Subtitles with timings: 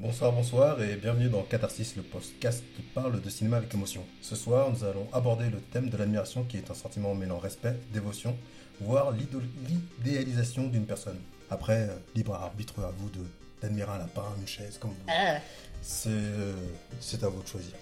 [0.00, 4.04] Bonsoir, bonsoir et bienvenue dans Catharsis, le podcast qui parle de cinéma avec émotion.
[4.22, 7.74] Ce soir, nous allons aborder le thème de l'admiration qui est un sentiment mêlant respect,
[7.92, 8.36] dévotion,
[8.80, 11.18] voire l'idéalisation d'une personne.
[11.50, 13.18] Après, euh, libre arbitre à vous de
[13.60, 15.06] d'admirer un lapin, une chaise, comme vous.
[15.08, 15.38] Ah.
[15.82, 16.54] C'est euh,
[17.00, 17.74] c'est à vous de choisir.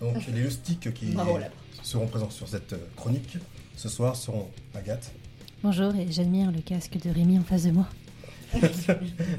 [0.00, 1.40] Donc les loustiques qui Bravo,
[1.82, 3.38] seront présents sur cette euh, chronique
[3.76, 5.10] ce soir seront Agathe,
[5.64, 7.88] Bonjour et j'admire le casque de Rémi en face de moi.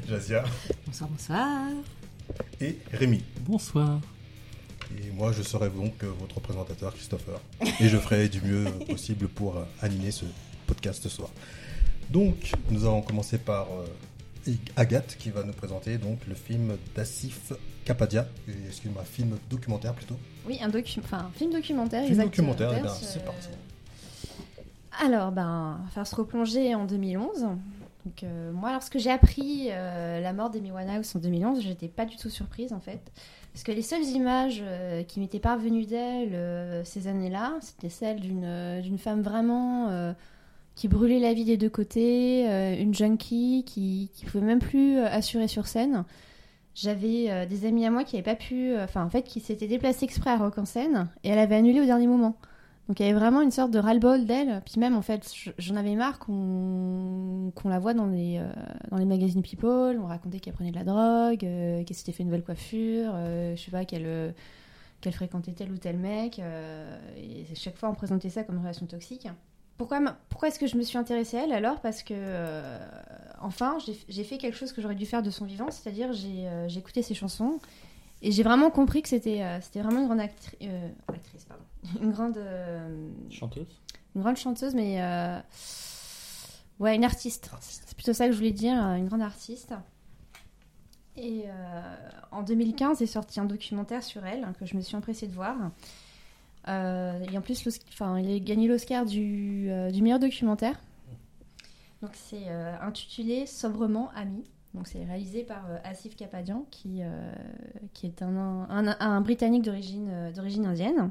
[0.06, 0.44] Jazia
[0.86, 1.68] Bonsoir, bonsoir.
[2.60, 3.22] Et Rémi.
[3.40, 4.00] Bonsoir.
[4.96, 7.40] Et moi, je serai donc euh, votre présentateur, Christopher.
[7.80, 10.24] Et je ferai du mieux possible pour euh, animer ce
[10.66, 11.30] podcast ce soir.
[12.10, 13.66] Donc, nous allons commencer par
[14.46, 17.52] euh, Agathe qui va nous présenter donc le film d'Assif
[17.84, 18.26] Kapadia.
[18.66, 20.16] Excuse-moi, film documentaire plutôt?
[20.46, 22.06] Oui, un, docu enfin, un film documentaire.
[22.06, 23.48] Film documentaire, eh ben, c'est parti.
[25.00, 27.46] Alors, ben, on va faire se replonger en 2011.
[28.04, 32.04] Donc, euh, moi, lorsque j'ai appris euh, la mort d'Amy Winehouse en 2011, j'étais pas
[32.04, 33.00] du tout surprise en fait.
[33.52, 38.98] Parce que les seules images euh, qui m'étaient parvenues d'elle ces années-là, c'était celles d'une
[38.98, 40.14] femme vraiment
[40.74, 42.44] qui brûlait la vie des deux côtés,
[42.80, 46.04] une junkie qui, qui pouvait même plus assurer sur scène.
[46.74, 50.04] J'avais des amis à moi qui n'avaient pas pu, enfin en fait, qui s'étaient déplacés
[50.04, 52.36] exprès à Rock en scène et elle avait annulé au dernier moment.
[52.88, 54.62] Donc il y avait vraiment une sorte de ras-le-bol d'elle.
[54.64, 58.48] Puis même en fait, je- j'en avais marre qu'on la voit dans les, euh,
[58.90, 59.98] dans les magazines People.
[60.02, 63.54] On racontait qu'elle prenait de la drogue, euh, qu'elle s'était fait une nouvelle coiffure, euh,
[63.56, 64.32] je sais pas, qu'elle
[65.12, 66.38] fréquentait tel ou tel mec.
[66.38, 69.28] et chaque fois on présentait ça comme une relation toxique.
[69.76, 71.80] Pourquoi, est-ce que je me suis intéressée à elle alors?
[71.80, 72.14] Parce que,
[73.40, 73.76] enfin,
[74.08, 77.14] j'ai- fait quelque chose que j'aurais dû faire de son vivant, c'est-à-dire j'ai écouté ses
[77.14, 77.60] chansons
[78.22, 79.42] et j'ai vraiment compris que c'était
[79.76, 80.56] vraiment une grande actri-
[81.06, 81.46] actrice.
[82.02, 83.66] Une grande, euh, Chanteuse
[84.14, 85.38] une grande chanteuse, mais euh,
[86.80, 87.50] ouais, une artiste.
[87.60, 89.74] C'est plutôt ça que je voulais dire, euh, une grande artiste.
[91.16, 91.46] Et
[92.30, 95.32] en 2015 est sorti un documentaire sur elle hein, que je me suis empressée de
[95.32, 95.56] voir.
[96.68, 100.76] Et en plus, enfin, il a gagné l'Oscar du, du meilleur documentaire.
[102.02, 104.44] Donc c'est euh, intitulé Sobrement Ami.
[104.74, 107.32] Donc c'est réalisé par euh, Asif Kapadian qui, euh,
[107.92, 108.36] qui est un,
[108.68, 111.10] un, un Britannique d'origine d'origine indienne.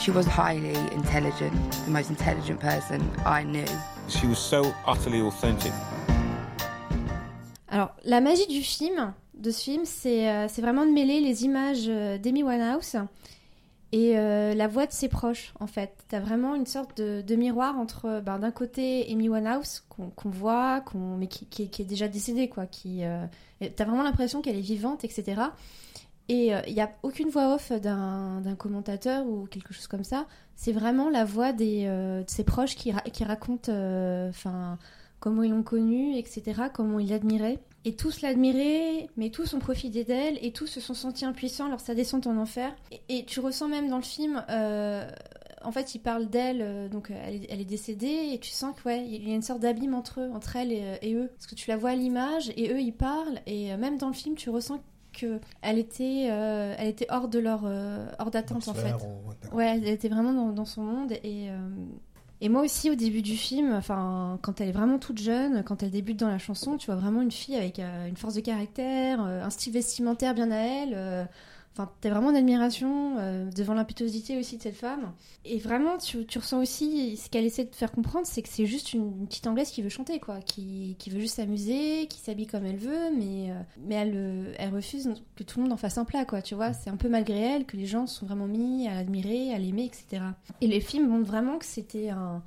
[0.00, 1.52] She was highly intelligent,
[1.84, 3.66] the most intelligent person I knew.
[4.08, 5.72] She was so utterly authentic.
[7.68, 11.44] Alors, la magie du film, de ce film, c'est euh, c'est vraiment de mêler les
[11.44, 12.96] images euh, d'Amy Winehouse
[13.92, 15.92] et euh, la voix de ses proches, en fait.
[16.08, 20.30] T'as vraiment une sorte de, de miroir entre, ben, d'un côté, Amy Winehouse, qu'on qu'on
[20.30, 22.66] voit, qu'on mais qui, qui est- qui est déjà décédée, quoi.
[22.66, 23.24] Qui, euh,
[23.76, 25.42] T'as vraiment l'impression qu'elle est vivante, etc.
[26.32, 30.26] Et il n'y a aucune voix off d'un commentateur ou quelque chose comme ça.
[30.54, 34.30] C'est vraiment la voix euh, de ses proches qui, ra- racontent euh,
[35.18, 37.58] comment ils l'ont connue, etc., comment ils l'admiraient.
[37.84, 41.78] Et tous l'admiraient, mais tous ont profité d'elle, et tous se sont sentis impuissants lors
[41.78, 42.76] de sa descente en enfer.
[43.08, 45.10] Et, tu ressens même dans le film, euh,
[45.64, 47.14] en fait, il parle d'elle, euh, donc euh,
[47.48, 50.72] elle est, décédée, et tu sens que ouais, y a une sorte d'abîme entre elle
[50.72, 53.40] et, euh, et eux, parce que tu la vois à l'image, et eux ils parlent,
[53.46, 54.80] et euh, même dans le film, tu ressens
[55.12, 58.92] que elle était, euh, elle était hors de leur, euh, hors d'attente en fait.
[59.52, 61.56] Ou- ouais, elle était vraiment dans, dans son monde et, euh,
[62.40, 65.82] et moi aussi au début du film, enfin quand elle est vraiment toute jeune, quand
[65.82, 68.40] elle débute dans la chanson, tu vois vraiment une fille avec euh, une force de
[68.40, 70.92] caractère, euh, un style vestimentaire bien à elle.
[70.94, 71.24] euh,
[71.72, 75.12] Enfin, t'es vraiment en admiration euh, devant l'impétuosité aussi de cette femme.
[75.44, 78.66] Et vraiment, tu, tu ressens aussi ce qu'elle essaie de faire comprendre, c'est que c'est
[78.66, 82.66] juste une, petite anglaise qui veut chanter, quoi, qui, veut juste s'amuser, qui s'habille comme
[82.66, 83.54] elle veut, mais, euh,
[83.92, 86.72] euh, elle refuse que tout le monde en fasse un plat, quoi, tu vois.
[86.72, 89.84] C'est un peu malgré elle que les gens sont vraiment mis à l'admirer, à l'aimer,
[89.84, 90.24] etc.
[90.60, 92.42] Et les films montrent vraiment que c'était un,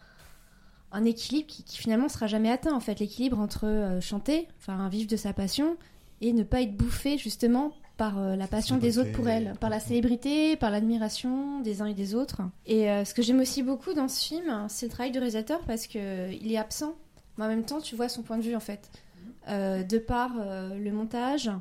[1.06, 3.00] équilibre qui, qui finalement sera jamais atteint, en fait.
[3.00, 5.78] L'équilibre entre chanter, enfin vivre de sa passion,
[6.20, 9.70] et ne pas être bouffé justement par euh, la passion des autres pour elle, par
[9.70, 12.42] la célébrité, par l'admiration des uns et des autres.
[12.66, 15.60] Et euh, ce que j'aime aussi beaucoup dans ce film, c'est le travail du réalisateur
[15.68, 16.96] parce que il est absent,
[17.38, 18.90] mais en même temps tu vois son point de vue en fait,
[19.50, 21.52] Euh, de par euh, le montage.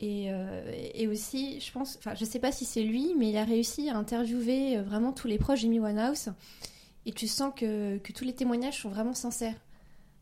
[0.00, 3.36] Et, euh, et aussi, je pense, enfin, je sais pas si c'est lui, mais il
[3.36, 6.32] a réussi à interviewer euh, vraiment tous les proches d'Amy Winehouse.
[7.06, 9.54] Et tu sens que, que tous les témoignages sont vraiment sincères.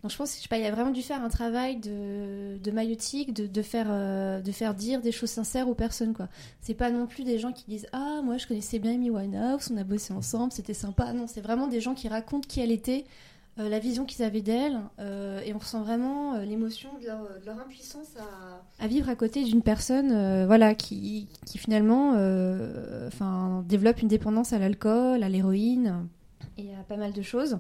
[0.02, 3.46] Donc je pense je il a vraiment dû faire un travail de, de maïotique, de,
[3.46, 6.12] de, faire, euh, de faire dire des choses sincères aux personnes.
[6.12, 6.28] quoi.
[6.60, 9.70] C'est pas non plus des gens qui disent Ah, moi je connaissais bien Amy Winehouse,
[9.72, 11.12] on a bossé ensemble, c'était sympa.
[11.12, 13.04] Non, c'est vraiment des gens qui racontent qui elle était,
[13.60, 17.60] euh, la vision qu'ils avaient d'elle, euh, et on ressent vraiment l'émotion de de leur
[17.60, 22.10] impuissance à, à vivre à côté d'une personne voilà, qui, qui finalement
[23.06, 26.08] enfin, développe une dépendance à l'alcool, à l'héroïne
[26.58, 27.58] et à pas mal de choses.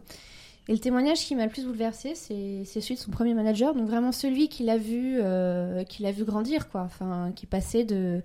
[0.68, 3.88] Et le témoignage qui m'a le plus bouleversé, c'est celui de son premier manager, donc
[3.88, 6.82] vraiment celui qui l'a vu, euh, qui l'a vu grandir, quoi.
[6.82, 8.22] Enfin, qui passait de,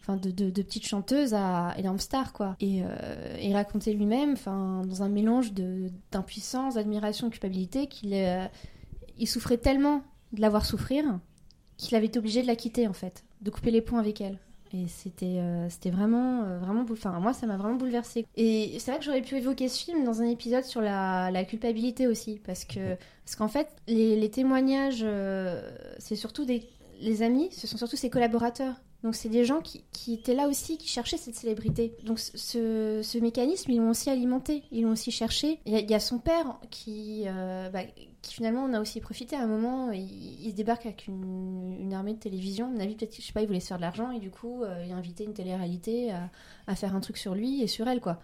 [0.00, 2.56] enfin, de, petite chanteuse à énorme star, quoi.
[2.60, 5.52] Et, euh, lui-même, enfin, dans un mélange
[6.10, 8.44] d'impuissance, d'admiration, de culpabilité, qu'il euh,
[9.16, 10.02] il souffrait tellement
[10.32, 11.04] de la voir souffrir
[11.76, 14.38] qu'il avait été obligé de la quitter, en fait, de couper les ponts avec elle.
[14.72, 18.26] Et c'était euh, c'était vraiment, euh, vraiment enfin, moi, ça m'a vraiment bouleversée.
[18.36, 21.44] Et c'est vrai que j'aurais pu évoquer ce film dans un épisode sur la, la
[21.44, 26.68] culpabilité aussi, parce que parce qu'en fait, les, les témoignages, euh, c'est surtout des
[27.00, 28.74] les amis, ce sont surtout ses collaborateurs.
[29.04, 31.94] Donc c'est des gens qui, qui étaient là aussi, qui cherchaient cette célébrité.
[32.02, 35.60] Donc ce, ce mécanisme, ils l'ont aussi alimenté, ils l'ont aussi cherché.
[35.66, 37.82] Il y, a, il y a son père qui, euh, bah,
[38.22, 39.90] qui finalement en a aussi profité à un moment.
[39.92, 42.66] Il, il débarque avec une, armée de télévision.
[42.66, 44.30] À mon avis, peut-être, je sais pas, il voulait se faire de l'argent et du
[44.30, 46.12] coup, euh, il a invité une télé-réalité
[46.66, 48.20] à, faire un truc sur lui et sur elle, quoi.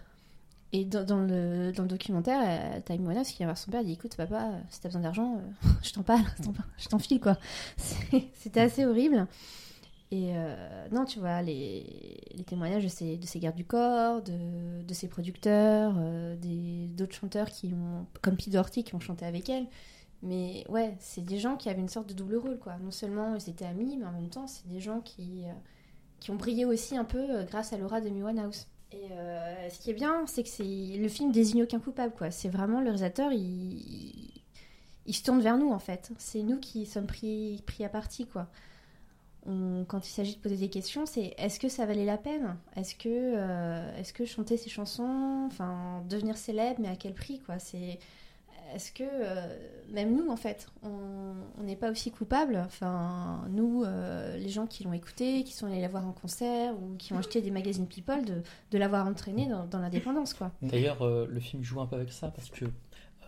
[0.77, 2.41] Et dans, le, documentaire,
[2.89, 5.37] euh, Moana qui vient voir son père dit Écoute, papa, euh, si t'as besoin d'argent,
[5.37, 7.37] euh, je t'en parle, je t'en- je t'en file, quoi.
[8.33, 9.27] C'était assez horrible.
[10.11, 14.83] Et euh, non, tu vois, les, témoignages de ces, de ces gardes du corps, de,
[14.83, 16.35] de ces producteurs, euh,
[16.89, 19.65] d'autres chanteurs qui ont, comme Pete Doherty, qui ont chanté avec elle.
[20.21, 22.77] Mais ouais, c'est des gens qui avaient une sorte de double rôle, quoi.
[22.77, 25.53] Non seulement ils étaient amis, mais en même temps, c'est des gens qui, euh,
[26.19, 28.67] qui ont brillé aussi un peu grâce à l'aura de One House.
[28.91, 29.09] Et
[29.69, 32.31] ce qui est bien, c'est que le film désigne aucun coupable, quoi.
[32.31, 34.41] C'est vraiment le réalisateur, il, il,
[35.05, 36.13] il se tourne vers nous, en fait.
[36.17, 38.47] C'est nous qui sommes pris, pris à partie, quoi.
[39.45, 42.57] Quand il s'agit de poser des questions, c'est est-ce que ça valait la peine?
[42.75, 47.41] Est-ce que, euh, est-ce que chanter ces chansons, enfin devenir célèbre, mais à quel prix
[47.59, 47.99] C'est
[48.73, 49.47] est-ce que euh,
[49.91, 52.57] même nous en fait, on n'est pas aussi coupables?
[52.65, 56.73] Enfin nous, euh, les gens qui l'ont écouté, qui sont allés la voir en concert
[56.81, 60.51] ou qui ont acheté des magazines People, de, l'avoir entraîné dans, dans l'indépendance quoi.
[60.63, 62.65] D'ailleurs, le film joue un peu avec ça parce que.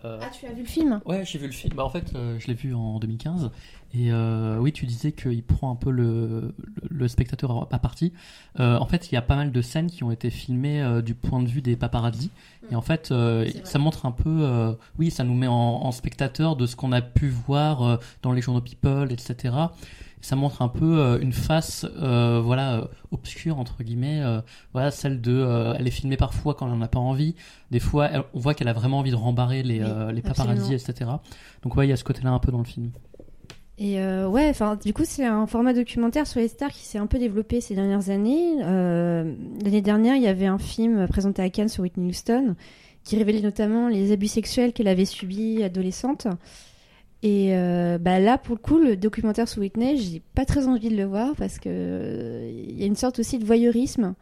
[0.06, 1.02] Euh, Ah tu as vu le film?
[1.06, 1.74] Ouais, j'ai vu le film.
[1.76, 3.52] Bah, en fait, euh, je l'ai vu en 2015.
[3.94, 6.54] Et euh, oui, tu disais qu'il prend un peu le, le,
[6.90, 8.12] le spectateur à, partie.
[8.60, 11.02] Euh, en fait, il y a pas mal de scènes qui ont été filmées euh,
[11.02, 12.30] du point de vue des paparazzi.
[12.70, 15.92] Et en fait, euh, ça montre un peu, euh, oui, ça nous met en, en
[15.92, 19.56] spectateur de ce qu'on a pu voir euh, dans les journaux People, etc.
[20.28, 24.20] Ça montre un peu euh, une face, euh, voilà, euh, obscure entre guillemets.
[24.22, 24.42] euh,
[24.74, 27.34] voilà, celle de, euh, elle est filmée parfois quand elle n'en a pas envie.
[27.72, 30.74] Des fois, elle- on voit qu'elle a vraiment envie de rembarrer les, Oui, les paparazzi,
[30.74, 31.12] etc.
[31.64, 32.92] Donc ouais, il y a ce côté-là un peu dans le film.
[33.78, 36.98] Et euh, ouais, enfin, du coup, c'est un format documentaire sur les stars qui s'est
[36.98, 38.56] un peu développé ces dernières années.
[38.66, 39.34] Euh,
[39.64, 42.56] L'année dernière, il y avait un film présenté à Cannes sur Whitney Houston
[43.06, 46.28] qui révélait notamment les abus sexuels qu'elle avait subis adolescente.
[47.24, 50.90] Et euh, bah là, pour le coup, le documentaire sur Whitney, j'ai pas très envie
[50.90, 54.14] de le voir parce que euh, il y a une sorte aussi de voyeurisme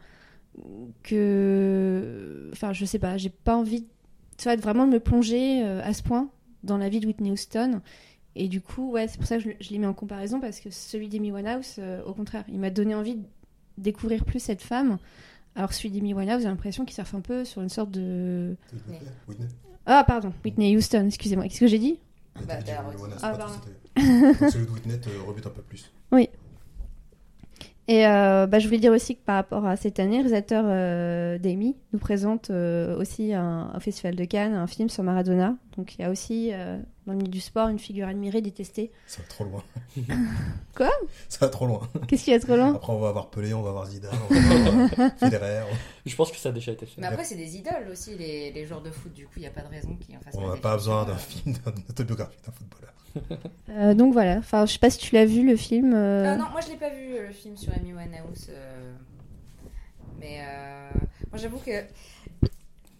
[1.02, 3.84] que, enfin, je sais pas, j'ai pas envie,
[4.38, 6.30] tu vois, de vraiment me plonger euh, à ce point
[6.62, 7.82] dans la vie de Whitney Houston.
[8.34, 10.60] Et du coup, ouais, c'est pour ça que je, je l'ai mis en comparaison parce
[10.60, 13.24] que celui d'Amy Winehouse, euh, au contraire, il m'a donné envie de
[13.76, 14.98] découvrir plus cette femme.
[15.54, 18.56] Alors celui d'Amy Winehouse, j'ai l'impression qu'il surfe un peu sur une sorte de...
[19.28, 19.48] Whitney.
[19.84, 21.44] Ah, pardon, Whitney Houston, excusez-moi.
[21.44, 21.98] Qu'est-ce que j'ai dit?
[22.46, 22.72] Bah, t'as
[23.22, 23.54] Ah, pas pardon.
[23.54, 23.60] tout,
[23.96, 25.90] c'était- Donc, Celui de Whitney te rebute un peu plus.
[27.88, 30.64] Et euh, bah, je voulais dire aussi que par rapport à cette année, le réalisateur
[30.66, 35.54] euh, d'Amy nous présente euh, aussi un, au Festival de Cannes un film sur Maradona.
[35.76, 38.90] Donc il y a aussi euh, dans le milieu du sport une figure admirée, détestée.
[39.06, 39.62] Ça va trop loin.
[40.76, 40.90] Quoi?
[41.28, 41.88] Ça va trop loin.
[42.08, 42.74] Qu'est-ce qu'il y a trop loin?
[42.74, 44.40] Après, on va avoir Pelé, on va avoir Zidane, on va
[44.94, 45.62] avoir Federer.
[46.04, 47.00] Je pense que ça a déjà été fait.
[47.00, 49.12] Mais après, c'est des idoles aussi, les, les joueurs de foot.
[49.12, 51.04] Du coup, il n'y a pas de raison qu'ils en fassent On n'a pas besoin
[51.04, 51.54] d'un euh, film
[51.86, 52.92] d'autobiographie d'un footballeur.
[53.70, 55.94] Euh, Donc voilà, enfin je sais pas si tu l'as vu le film.
[55.94, 58.48] euh, Euh, non, moi je l'ai pas vu le film sur Amy Winehouse.
[58.50, 58.92] euh,
[60.20, 60.90] Mais euh,
[61.30, 61.82] moi j'avoue que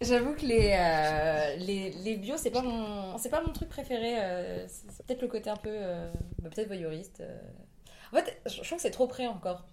[0.01, 4.15] j'avoue que les, euh, les les bios c'est pas mon c'est pas mon truc préféré.
[4.19, 6.11] euh, c'est peut-être le côté un peu euh,
[6.41, 7.21] bah, peut-être voyeuriste.
[7.21, 7.37] euh.
[8.13, 9.65] En fait, je je trouve que c'est trop près encore.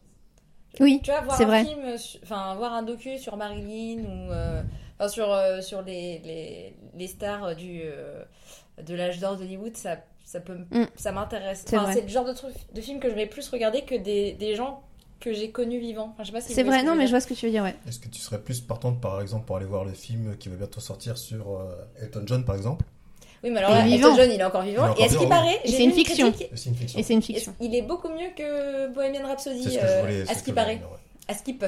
[0.80, 1.64] Oui, Tu vois, voir c'est un vrai.
[1.64, 4.32] film, enfin voir un docu sur Marilyn ou
[4.98, 7.82] enfin, sur sur les, les, les stars du
[8.82, 10.84] de l'âge d'or d'Hollywood, ça ça peut Mm.
[10.96, 11.64] ça m'intéresse.
[11.66, 13.94] C'est Enfin, c'est le genre de truc de film que je vais plus regarder que
[13.94, 14.82] des, des gens
[15.24, 16.10] que j'ai connus vivants.
[16.12, 17.46] Enfin, je sais pas si C'est vrai, ce non mais je vois ce que tu
[17.46, 17.74] veux dire, ouais.
[17.88, 20.56] Est-ce que tu serais plus partante, par exemple, pour aller voir le film qui va
[20.56, 22.84] bientôt sortir sur euh, Elton John, par exemple?
[23.42, 24.08] Oui, mais alors là, vivant.
[24.08, 24.82] Elton John, il est encore vivant.
[24.82, 26.30] Il est encore Et est-ce qu'il vivant, paraît c'est une fiction.
[26.32, 26.98] critique, C'est une fiction.
[26.98, 27.54] Et c'est une est-ce- fiction.
[27.60, 29.62] Il est beaucoup mieux que Bohemian Rhapsody.
[29.64, 30.76] C'est ce que je euh, à ce que qui je voulais paraît.
[30.76, 30.98] dire, ouais.
[31.26, 31.64] À skip.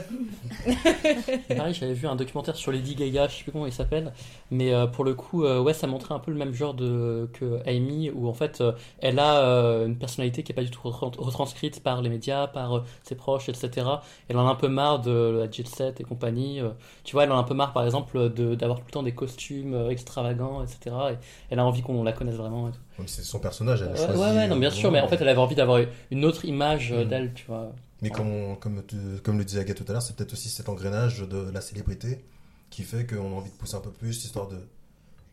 [1.49, 4.13] Pareil, j'avais vu un documentaire sur Lady Gaga, je sais plus comment il s'appelle,
[4.51, 7.31] mais euh, pour le coup, euh, ouais, ça montrait un peu le même genre de
[7.33, 10.71] que Amy, où en fait, euh, elle a euh, une personnalité qui est pas du
[10.71, 13.87] tout retran- retranscrite par les médias, par euh, ses proches, etc.
[14.29, 16.61] Elle en a un peu marre de la jet set et compagnie.
[16.61, 16.69] euh,
[17.05, 19.03] tu vois, elle en a un peu marre, par exemple, de d'avoir tout le temps
[19.03, 20.95] des costumes euh, extravagants, etc.
[21.13, 21.17] Et
[21.51, 22.69] elle a envie qu'on la connaisse vraiment.
[22.69, 22.79] Et tout.
[23.07, 24.21] C'est son personnage, elle a Ouais, choisi.
[24.21, 26.93] ouais, ouais, non, bien sûr, mais en fait, elle avait envie d'avoir une autre image
[26.93, 27.05] Mm.
[27.05, 27.73] d'elle, tu vois.
[28.09, 30.49] Mais comme, on- comme, tu- comme le disait Agathe tout à l'heure, c'est peut-être aussi
[30.49, 32.25] cet engrenage de la célébrité
[32.71, 34.59] qui fait qu'on a envie de pousser un peu plus, histoire de,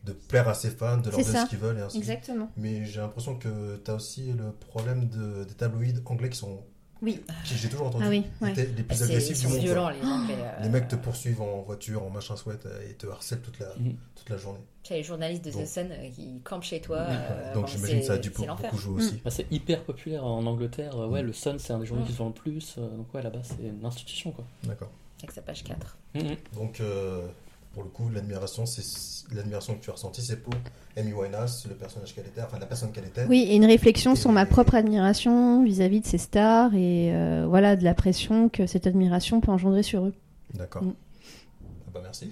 [0.04, 2.16] de plaire à ses fans, de leur donner ce qu'ils veulent et ainsi de suite.
[2.18, 2.50] Exactement.
[2.56, 6.60] Mais j'ai l'impression que tu as aussi le problème de, des tabloïds anglais qui sont.
[7.04, 7.20] Oui.
[7.44, 8.04] j'ai toujours entendu.
[8.06, 8.54] Ah oui, ouais.
[8.54, 9.64] les plus agressifs du monde.
[9.66, 10.62] euh.
[10.62, 13.68] Les mecs te poursuivent en voiture, en machin sweat euh, et te harcèlent toute la,
[13.78, 13.94] Mhm.
[14.16, 14.60] toute la journée.
[14.90, 16.98] Les journalistes de Donc- The Sun euh, qui campent chez toi.
[16.98, 19.20] Euh, Donc bon, j'imagine que ça a dû beaucoup jouer aussi.
[19.24, 20.96] Bah, c'est hyper populaire en Angleterre.
[20.96, 21.26] Ouais, Mm.
[21.26, 22.06] le Sun, c'est un des journaux Mm.
[22.06, 22.76] qui se vend le plus.
[22.78, 24.44] donc ouais, là-bas, c'est une institution, quoi.
[24.64, 24.90] D'accord.
[25.18, 25.96] Avec sa page 4.
[26.14, 26.36] Mhm.
[26.54, 27.26] Donc, euh,
[27.74, 28.82] pour le coup, l'admiration, c'est
[29.34, 30.54] l'admiration que tu as ressentie, c'est pour
[30.96, 33.24] Amy Winehouse, le personnage qu'elle était, enfin la personne qu'elle était.
[33.28, 37.74] Oui, et une réflexion sur ma propre admiration vis-à-vis de ces stars et euh, voilà
[37.76, 40.14] de la pression que cette admiration peut engendrer sur eux.
[40.54, 40.82] D'accord.
[40.84, 40.94] Mm.
[41.86, 42.30] Ah bah merci.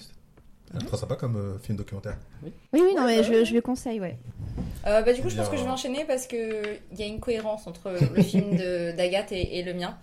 [0.75, 2.17] C'est très sympa comme euh, film documentaire.
[2.43, 3.45] Oui, oui, non, Ouais, mais bah je, ouais.
[3.45, 4.17] je le conseille, ouais.
[4.87, 7.21] Euh, bah, du coup, je pense que je vais enchaîner parce qu'il y a une
[7.21, 9.97] cohérence entre le film de- d'Agathe et, et le mien.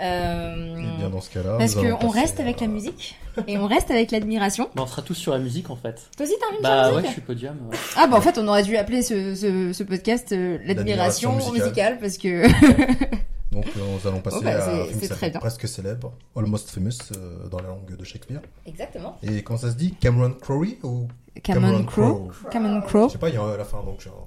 [0.00, 3.66] Euh, Et bien dans ce cas-là, parce qu'on reste avec à- la musique et on
[3.66, 4.68] reste avec l'admiration.
[4.74, 6.08] Bah, on sera tous sur la musique, en fait.
[6.16, 7.56] Toi aussi, t'as un film Bah sur la ouais, je musique suis podium.
[7.70, 7.76] ouais.
[7.96, 11.60] Ah bah en fait, on aurait dû appeler ce, ce, ce podcast euh, l'admiration musicale.
[11.62, 11.98] musicale.
[12.00, 12.46] parce que
[13.52, 17.48] Donc euh, nous allons passer Oh, bah, à un film presque célèbre, Almost Famous euh,
[17.48, 18.40] dans la langue de Shakespeare.
[18.66, 19.16] exactement.
[19.24, 21.08] Et comment ça se dit Cameron Crowe ou
[21.42, 22.30] Cameron Crowe.
[22.50, 23.08] Cameron Crowe.
[23.08, 24.00] Je sais pas, il y a à la fin donc.
[24.00, 24.24] genre-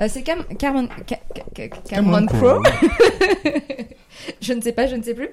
[0.00, 2.62] Euh, c'est Cam Cameron Ca- Ca- Ca- Cameron Crowe.
[4.40, 5.28] je ne sais pas, je ne sais plus.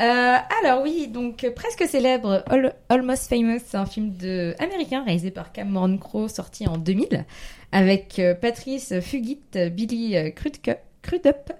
[0.00, 5.30] Euh, alors oui, donc presque célèbre, Al- Almost Famous, c'est un film de américain réalisé
[5.30, 7.24] par Cameron Crowe, sorti en 2000,
[7.72, 9.40] avec euh, Patrice Fugit,
[9.72, 11.52] Billy euh, Crudup, Crudup,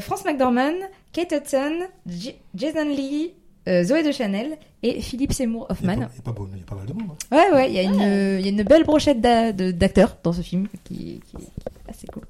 [0.00, 0.74] France McDormand,
[1.12, 3.32] Kate Hudson, J- Jason Lee,
[3.68, 6.06] euh, Zoé de Chanel et Philippe Seymour Il y a Hoffman.
[6.06, 7.10] pas- il y a pas beau- il y a pas mal de monde.
[7.30, 7.36] hein.
[7.36, 10.16] Ouais, ouais, il y, a une- il y a une belle brochette d'a- de- d'acteurs
[10.22, 12.22] dans ce film qui, qui- qui est assez cool.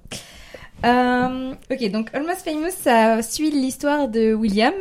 [0.85, 4.75] Euh, ok, donc Almost Famous, ça suit l'histoire de William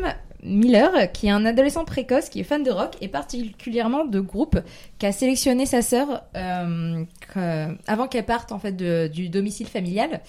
[0.44, 4.60] Miller, qui est un adolescent précoce qui est fan de rock et particulièrement de groupe,
[5.00, 7.04] qui a sélectionné sa sœur euh,
[7.88, 10.22] avant qu'elle parte en fait de- du domicile familial.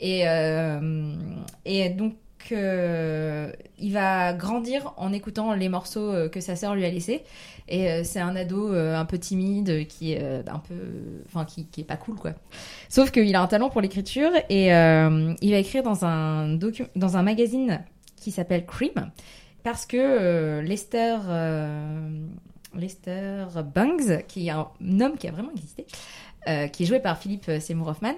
[0.00, 1.14] Et, euh,
[1.64, 2.14] et donc,
[2.50, 7.22] euh, il va grandir en écoutant les morceaux euh, que sa sœur lui a laissés.
[7.68, 10.74] Et euh, c'est un ado un peu timide qui est euh, un peu,
[11.26, 12.32] enfin qui, qui est pas cool quoi.
[12.88, 17.16] Sauf qu'il a un talent pour l'écriture et il va écrire dans un docu dans
[17.16, 17.84] un magazine
[18.16, 19.10] qui s'appelle Cream
[19.62, 22.26] parce que Lester euh,
[22.74, 23.44] Lester
[23.74, 24.68] Bangs, qui est un
[25.00, 25.86] homme qui a vraiment existé,
[26.48, 28.14] euh, qui est joué par Philippe Seymour Hoffman,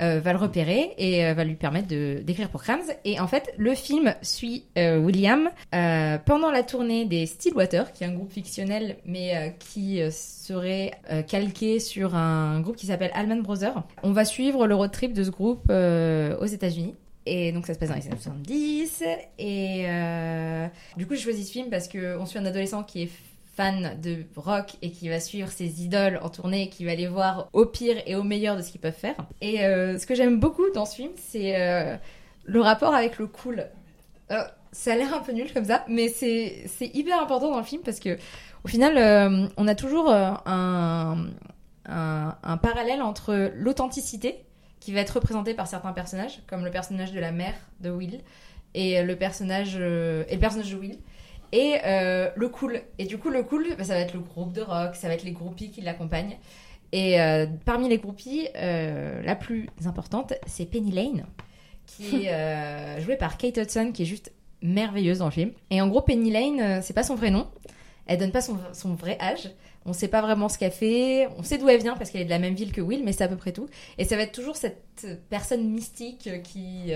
[0.00, 2.82] euh, va le repérer et euh, va lui permettre de d'écrire pour Crams.
[3.04, 8.04] Et en fait, le film suit euh, William euh, pendant la tournée des Stillwater, qui
[8.04, 12.86] est un groupe fictionnel, mais euh, qui euh, serait euh, calqué sur un groupe qui
[12.86, 13.82] s'appelle Allman Brothers.
[14.02, 16.94] On va suivre le road trip de ce groupe euh, aux États-Unis.
[17.26, 19.02] Et donc ça se passe dans les années 70.
[19.38, 20.66] Et euh,
[20.96, 23.10] du coup, j'ai choisi ce film parce qu'on suit un adolescent qui est
[23.58, 27.48] fan de rock et qui va suivre ses idoles en tournée, qui va les voir
[27.52, 29.16] au pire et au meilleur de ce qu'ils peuvent faire.
[29.40, 31.96] Et euh, ce que j'aime beaucoup dans ce film, c'est euh,
[32.44, 33.66] le rapport avec le cool.
[34.30, 37.64] Euh, ça a l'air un peu nul comme ça, mais c'est hyper important dans le
[37.64, 38.16] film parce que
[38.64, 41.26] au final, on a toujours un,
[41.86, 44.44] un, un parallèle entre l'authenticité
[44.78, 48.20] qui va être représentée par certains personnages, comme le personnage de la mère de Will
[48.74, 50.98] et le personnage et le personnage de Will
[51.52, 52.82] et euh, le cool.
[52.98, 55.14] Et du coup, le cool, bah, ça va être le groupe de rock, ça va
[55.14, 56.36] être les groupies qui l'accompagnent.
[56.92, 61.26] Et euh, parmi les groupies, euh, la plus importante, c'est Penny Lane,
[61.86, 65.52] qui est jouée par Kate Hudson, qui est juste merveilleuse dans le film.
[65.70, 67.48] Et en gros, Penny Lane, c'est pas son vrai nom.
[68.06, 69.50] Elle donne pas son, son vrai âge.
[69.84, 71.28] On sait pas vraiment ce qu'elle fait.
[71.38, 73.12] On sait d'où elle vient parce qu'elle est de la même ville que Will, mais
[73.12, 73.68] c'est à peu près tout.
[73.98, 76.92] Et ça va être toujours cette personne mystique qui,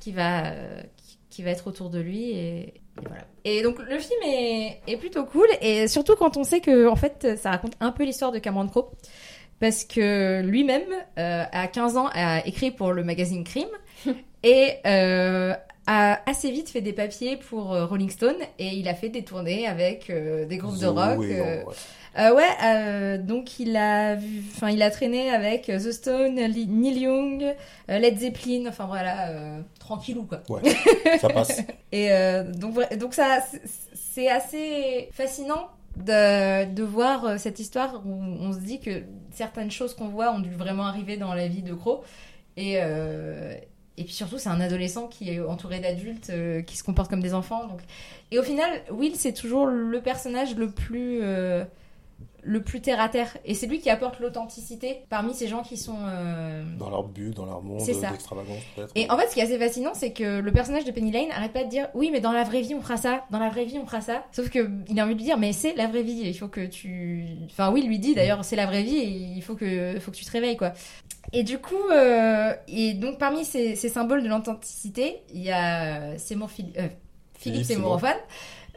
[0.00, 0.52] qui, va,
[0.96, 2.30] qui, qui va être autour de lui.
[2.32, 3.24] Et, et voilà.
[3.44, 5.46] Et donc le film est, est plutôt cool.
[5.60, 8.68] Et surtout quand on sait que en fait, ça raconte un peu l'histoire de Cameron
[8.68, 8.90] Crowe.
[9.60, 13.68] Parce que lui-même, euh, à 15 ans, a écrit pour le magazine Crime.
[14.42, 15.54] et euh,
[15.86, 19.22] a assez vite fait des papiers pour euh, Rolling Stone et il a fait des
[19.24, 21.18] tournées avec euh, des groupes de rock.
[21.18, 21.64] Ouais.
[22.18, 27.54] euh, ouais, donc il a, vu- il a traîné avec The Stone, Neil Young,
[27.88, 29.30] Led Zeppelin, enfin voilà,
[29.78, 30.42] tranquillou quoi.
[30.48, 30.60] Ouais,
[31.20, 31.62] ça passe.
[31.92, 32.10] Et
[32.56, 33.38] donc, donc ça,
[33.94, 39.94] c'est- assez fascinant de, de voir cette histoire où on se dit que certaines choses
[39.94, 42.02] qu'on voit ont dû vraiment arriver dans la vie de Crow.
[42.56, 43.54] Et, euh,
[44.00, 47.20] et puis surtout, c'est un adolescent qui est entouré d'adultes euh, qui se comportent comme
[47.20, 47.66] des enfants.
[47.66, 47.80] Donc...
[48.30, 51.64] Et au final, Will, c'est toujours le personnage le plus, euh,
[52.42, 53.36] le plus terre à terre.
[53.44, 55.96] Et c'est lui qui apporte l'authenticité parmi ces gens qui sont.
[56.06, 58.10] euh, Dans leur but, dans leur monde C'est ça.
[58.10, 58.92] d'extravagance, peut-être.
[58.94, 61.30] et en fait, ce qui est assez fascinant, c'est que le personnage de Penny Lane
[61.32, 63.24] arrête pas de dire oui, mais dans la vraie vie, on fera ça.
[63.30, 64.24] Dans la vraie vie, on fera ça.
[64.32, 66.20] Sauf que il a envie de lui dire mais c'est la vraie vie.
[66.24, 67.24] Il faut que tu.
[67.46, 69.06] Enfin, oui, il lui dit d'ailleurs c'est la vraie vie et
[69.36, 70.72] il faut que, faut que tu te réveilles quoi.
[71.32, 76.18] Et du coup, euh, et donc parmi ces, ces symboles de l'authenticité, il y a
[76.18, 76.88] Seymour Phil- euh,
[77.38, 77.92] Philippe Seymour.
[77.92, 78.08] Hoffman,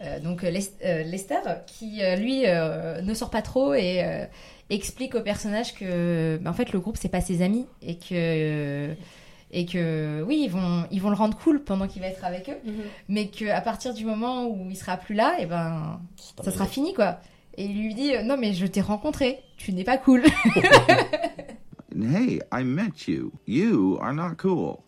[0.04, 0.52] euh, donc euh,
[0.86, 4.26] euh, Lester, qui lui euh, ne sort pas trop et euh,
[4.70, 8.94] explique au personnage que bah, en fait le groupe c'est pas ses amis et que
[9.52, 12.50] et que oui ils vont ils vont le rendre cool pendant qu'il va être avec
[12.50, 12.58] eux
[13.08, 16.00] mais que à partir du moment où il sera plus là et ben
[16.44, 17.20] ça sera fini quoi
[17.56, 20.24] et il lui dit non mais je t'ai rencontré tu n'es pas cool
[21.96, 23.32] Hey, I met you.
[23.46, 24.84] You are not cool.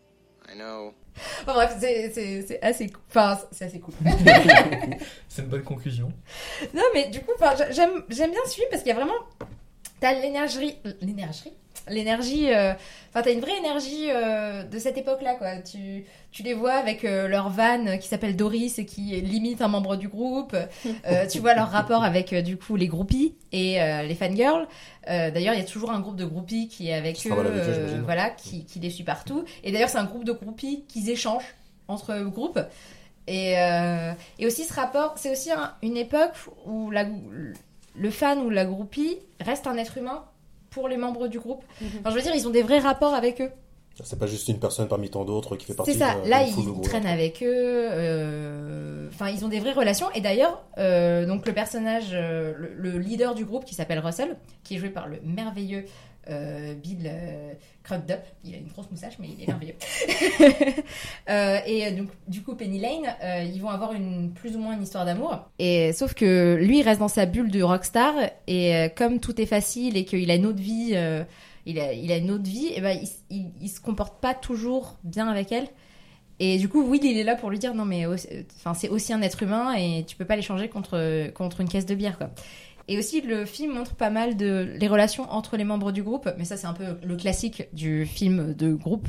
[0.51, 0.95] I know.
[1.41, 3.93] Enfin, bref c'est assez cou- enfin c'est assez cool
[5.29, 6.11] C'est une bonne conclusion.
[6.73, 7.31] non mais du coup
[7.71, 9.13] j'aime j'aime bien ce film parce qu'il y a vraiment
[9.99, 11.53] t'as l'énergie l'énergie
[11.87, 12.73] l'énergie euh,
[13.09, 15.57] enfin t'as une vraie énergie euh, de cette époque là quoi.
[15.57, 19.61] Tu tu les vois avec euh, leur van qui s'appelle Doris et qui est limite
[19.61, 20.55] un membre du groupe.
[21.31, 23.77] Tu vois leur rapport avec du coup les groupies et
[24.07, 24.67] les fangirls.
[25.07, 28.03] D'ailleurs il y a toujours un groupe de groupies qui est avec Qui eux, avec
[28.03, 29.43] voilà qui, qui les suit partout.
[29.63, 31.55] Et d'ailleurs c'est un groupe de groupies qui échangent
[31.87, 32.59] entre groupes
[33.27, 36.33] et, euh, et aussi ce rapport, c'est aussi un- une époque
[36.65, 37.05] où la,
[37.95, 40.25] le fan ou la groupie reste un être humain
[40.75, 41.63] pour les membres du groupe.
[41.81, 43.49] Enfin, je veux dire, ils ont des vrais rapports avec eux.
[44.03, 46.15] C'est pas juste une personne parmi tant d'autres qui fait partie C'est ça.
[46.21, 47.47] de- Là, de ils traînent avec eux.
[47.49, 50.07] euh, Enfin, ils ont des vraies relations.
[50.15, 54.35] Et d'ailleurs, euh, donc le personnage, euh, le, le leader du groupe qui s'appelle Russell,
[54.65, 55.85] qui est joué par le merveilleux
[56.29, 57.53] euh, Bill euh,
[57.83, 58.21] Crudup.
[58.43, 59.75] Il a une grosse moustache, mais il est merveilleux.
[61.27, 63.15] Euh, et donc, du coup, Penny Lane,
[63.51, 65.49] ils vont avoir une plus ou moins une histoire d'amour.
[65.57, 68.13] Et sauf que lui, il reste dans sa bulle de rockstar.
[68.47, 70.95] Et comme tout est facile et qu'il a une autre vie.
[71.65, 74.35] il a, il a une autre vie, et ben il, il, il se comporte pas
[74.35, 75.67] toujours bien avec elle.
[76.39, 79.13] Et du coup, Will, il est là pour lui dire non, mais enfin, c'est aussi
[79.13, 82.29] un être humain et tu peux pas l'échanger contre, contre une caisse de bière, quoi.
[82.87, 86.29] Et aussi, le film montre pas mal de les relations entre les membres du groupe,
[86.37, 89.07] mais ça, c'est un peu le classique du film de groupe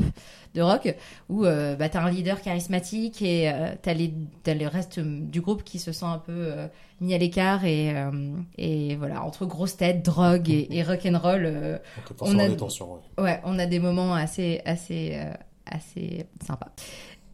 [0.54, 0.94] de rock,
[1.28, 5.42] où euh, bah, t'as un leader charismatique et euh, t'as, les, t'as le reste du
[5.42, 6.68] groupe qui se sent un peu euh,
[7.02, 8.10] mis à l'écart et, euh,
[8.56, 11.80] et voilà, entre grosses têtes, drogue et, et rock'n'roll.
[12.22, 13.22] on a- des tensions, ouais.
[13.22, 15.20] Ouais, on a des moments assez, assez,
[15.66, 16.72] assez sympas.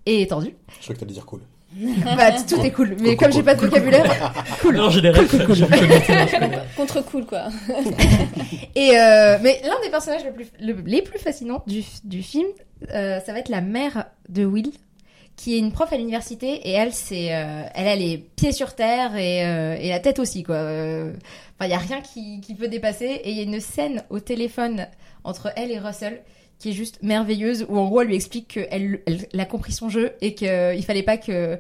[0.07, 0.57] Et étendus.
[0.79, 1.43] Je crois que t'allais dire cool.
[2.17, 2.97] bah, tout est cool.
[3.01, 4.33] Mais Cool, comme cool, j'ai pas de cool, vocabulaire.
[4.61, 4.77] Cool.
[4.77, 6.59] Non, j'ai des connaître, je connais.
[6.77, 7.45] Contre cool, quoi.
[8.75, 12.47] Et euh, mais l'un des personnages le plus, le- les plus fascinants du, du film,
[12.93, 14.71] euh, ça va être la mère de Will,
[15.37, 18.75] qui est une prof à l'université et elle, c'est, euh, elle a les pieds sur
[18.75, 20.57] terre et, euh, et la tête aussi, quoi.
[20.57, 21.13] Euh,
[21.59, 23.05] Enfin, il y a rien qui, qui peut dépasser.
[23.23, 24.89] Et il y a une scène au téléphone
[25.23, 26.21] entre elle et Russell
[26.63, 29.73] qui est juste merveilleuse, où en gros elle lui explique qu'elle elle, elle a compris
[29.73, 31.59] son jeu et qu'il fallait pas que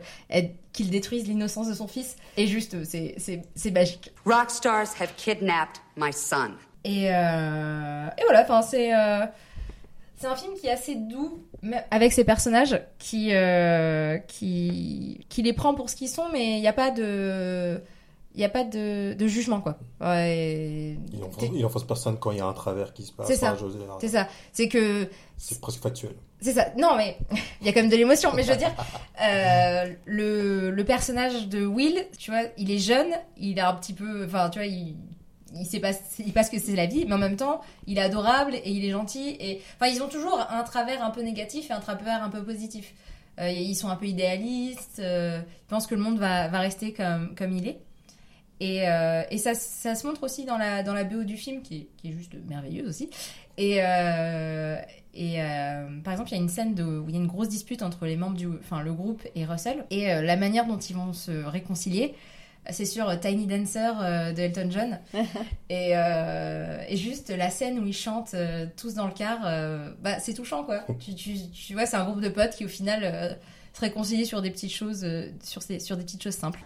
[0.73, 2.17] qu'il détruise l'innocence de son fils.
[2.37, 4.13] Et juste, c'est c'est- c'est magique.
[4.25, 6.53] Rock stars have kidnapped my son.
[6.85, 9.27] Et, euh, et voilà, enfin c'est euh,
[10.17, 11.43] c'est un film qui est assez doux
[11.91, 16.61] avec ses personnages qui euh, qui qui les prend pour ce qu'ils sont, mais il
[16.61, 17.81] n'y a pas de
[18.35, 19.79] il y a pas de, de jugement quoi.
[20.01, 23.29] Ouais, Il enfonce, il enfonce personne quand il y a un travers qui se passe.
[23.37, 23.51] Ça.
[24.01, 24.29] C'est ça.
[24.53, 26.15] C'est que C'est presque factuel.
[26.41, 26.69] C'est ça.
[26.77, 27.19] Non, mais
[27.61, 28.33] il y a quand même de l'émotion.
[28.35, 28.75] Mais je veux dire,
[29.23, 33.93] euh, le, le personnage de Will, tu vois, il est jeune, il a un petit
[33.93, 34.25] peu.
[34.25, 34.97] Enfin, tu vois, il.
[35.55, 38.01] Il sait pas, il passe que c'est la vie, mais en même temps, il est
[38.01, 39.37] adorable et il est gentil.
[39.39, 42.43] Et enfin, ils ont toujours un travers un peu négatif et un travers un peu
[42.43, 42.95] positif.
[43.39, 44.99] Euh, ils sont un peu idéalistes.
[45.01, 47.79] euh, ils pensent que le monde va, va rester comme, comme il est.
[48.61, 51.63] Et, euh, et ça, ça se montre aussi dans la, dans la BO du film,
[51.63, 53.11] qui est, qui est juste merveilleuse aussi.
[53.59, 54.77] Et, euh,
[55.15, 57.27] et euh, par exemple, il y a une scène de, où il y a une
[57.27, 60.79] grosse dispute entre les membres du, enfin le groupe et Russell, et la manière dont
[60.79, 62.15] ils vont se réconcilier,
[62.71, 64.99] c'est sur Tiny Dancer de Elton John,
[65.69, 68.37] et, et juste la scène où ils chantent
[68.77, 69.41] tous dans le car,
[70.01, 70.87] bah c'est touchant quoi.
[70.99, 73.39] tu, tu, tu vois, c'est un groupe de potes qui au final
[73.75, 76.61] se réconcilier sur des petites choses, euh, sur, ces- sur des petites choses simples.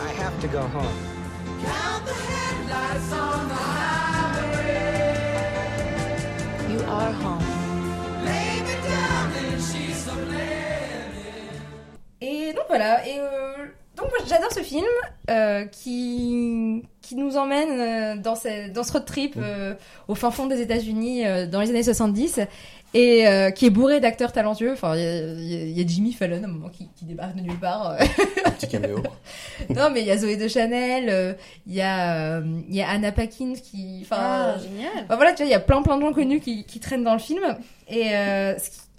[0.00, 2.00] I have to go home.
[6.70, 7.42] You are home.
[12.22, 13.66] Et donc voilà, et euh,
[14.00, 14.84] donc moi, j'adore ce film
[15.30, 19.74] euh, qui, qui nous emmène euh, dans, ce, dans ce road trip euh,
[20.08, 22.40] au fin fond des États-Unis euh, dans les années 70
[22.92, 24.72] et euh, qui est bourré d'acteurs talentueux.
[24.72, 27.58] Enfin, il y, a- y Jimmy Fallon à un moment qui, qui débarque de nulle
[27.58, 27.96] part.
[28.44, 29.00] Un petit caméo.
[29.70, 31.32] non, mais il y a Zoé de Chanel, euh,
[31.68, 34.00] il y, a, il y a Anna Paquin qui.
[34.02, 35.06] Enfin, Ah, génial.
[35.08, 37.12] Voilà, tu vois, il y a plein plein de gens connus qui, qui traînent dans
[37.12, 37.42] le film.
[37.88, 38.54] Et, euh,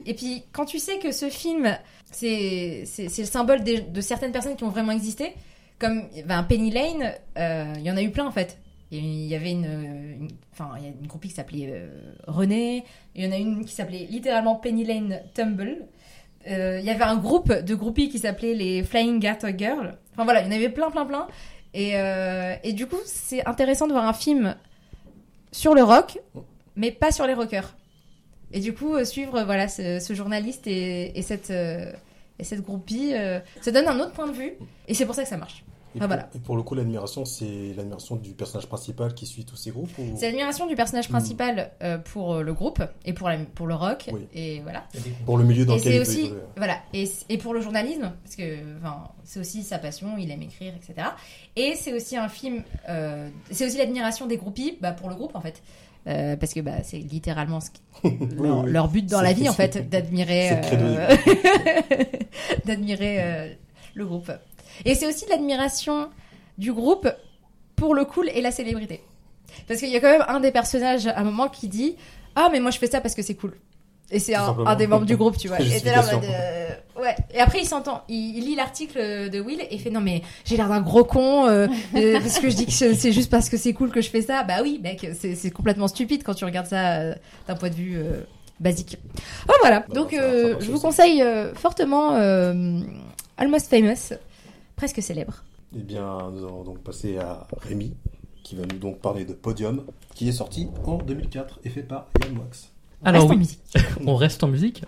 [0.05, 1.77] et puis, quand tu sais que ce film,
[2.11, 5.33] c'est le symbole de certaines personnes qui ont vraiment existé,
[5.79, 8.59] comme ben, Penny Lane, euh, il y en a eu plein en fait.
[8.91, 11.87] Il y avait une, enfin, une groupie qui s'appelait euh,
[12.27, 12.83] René,
[13.15, 15.87] il y en a une qui s'appelait littéralement Penny Lane Tumble.
[16.47, 19.97] Euh, il y avait un groupe de groupies qui s'appelait les Flying Garter Girls.
[20.11, 21.27] Enfin voilà, il y en avait plein, plein, plein.
[21.73, 24.55] Et, euh, et du coup, c'est intéressant de voir un film
[25.51, 26.19] sur le rock,
[26.75, 27.75] mais pas sur les rockers.
[28.53, 31.91] Et du coup, euh, suivre euh, voilà ce, ce journaliste et, et cette euh,
[32.39, 34.53] et cette groupie, euh, ça donne un autre point de vue.
[34.87, 35.63] Et c'est pour ça que ça marche.
[35.93, 36.29] Et, Ah, pour, voilà.
[36.33, 39.91] et pour le coup, l'admiration, c'est l'admiration du personnage principal qui suit tous ces groupes
[39.99, 40.13] ou...
[40.15, 44.09] C'est l'admiration du personnage principal euh, pour le groupe et pour la, pour le rock.
[44.11, 44.21] Oui.
[44.33, 44.85] Et voilà.
[45.25, 48.37] Pour le milieu dans Et lequel il aussi, voilà, et, et pour le journalisme, parce
[48.37, 51.09] que enfin, c'est aussi sa passion, il aime écrire, etc.
[51.57, 55.35] Et c'est aussi un film, euh, c'est aussi l'admiration des groupies bah, pour le groupe
[55.35, 55.61] en fait.
[56.07, 57.81] Euh, parce que bah, c'est littéralement ce qui-
[58.35, 58.71] leur, oui.
[58.71, 61.15] leur but dans la vie en fait, d'admirer, euh,
[62.65, 63.53] d'admirer euh,
[63.93, 64.31] le groupe.
[64.85, 66.09] Et c'est aussi l'admiration
[66.57, 67.07] du groupe
[67.75, 69.01] pour le cool et la célébrité.
[69.67, 71.95] Parce qu'il y a quand même un des personnages à un moment qui dit
[72.35, 73.53] Ah, mais moi je fais ça parce que c'est cool.
[74.11, 75.59] Et c'est un, des membres du groupe, tu vois.
[75.61, 77.15] Et là mode, euh, ouais.
[77.33, 78.01] Et après, il s'entend.
[78.09, 81.47] Il, il lit l'article de Will et fait Non, mais j'ai l'air d'un gros con
[81.47, 84.09] euh, euh, parce que je dis que c'est juste parce que c'est cool que je
[84.09, 84.43] fais ça.
[84.43, 87.15] Bah oui, mec, c'est complètement stupide quand tu regardes ça euh,
[87.47, 88.21] d'un point de vue euh,
[88.59, 88.97] basique.
[89.49, 89.79] Oh, voilà.
[89.87, 90.81] Bah, Donc, euh, je vous aussi.
[90.83, 92.79] conseille euh, fortement euh,
[93.37, 94.13] Almost Famous,
[94.75, 95.43] presque célèbre.
[95.73, 97.93] Eh bien, nous allons donc passer à Rémi,
[98.43, 102.07] qui va nous donc parler de Podium, qui est sorti en 2004 et fait par
[102.21, 102.70] Yann Wax.
[103.03, 103.59] Alors Reste en musique.
[104.05, 104.83] on reste en musique.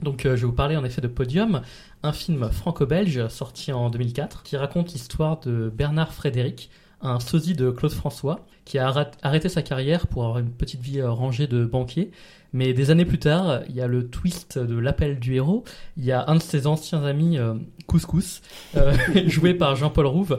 [0.00, 1.62] Donc euh, je vais vous parler en effet de Podium,
[2.02, 7.70] un film franco-belge sorti en 2004 qui raconte l'histoire de Bernard Frédéric, un sosie de
[7.70, 11.46] Claude François, qui a arrêt- arrêté sa carrière pour avoir une petite vie euh, rangée
[11.46, 12.10] de banquier.
[12.52, 15.64] Mais des années plus tard, il y a le twist de l'appel du héros.
[15.96, 17.54] Il y a un de ses anciens amis, euh,
[17.88, 18.42] Couscous,
[18.76, 18.94] euh,
[19.26, 20.36] joué par Jean-Paul Rouve,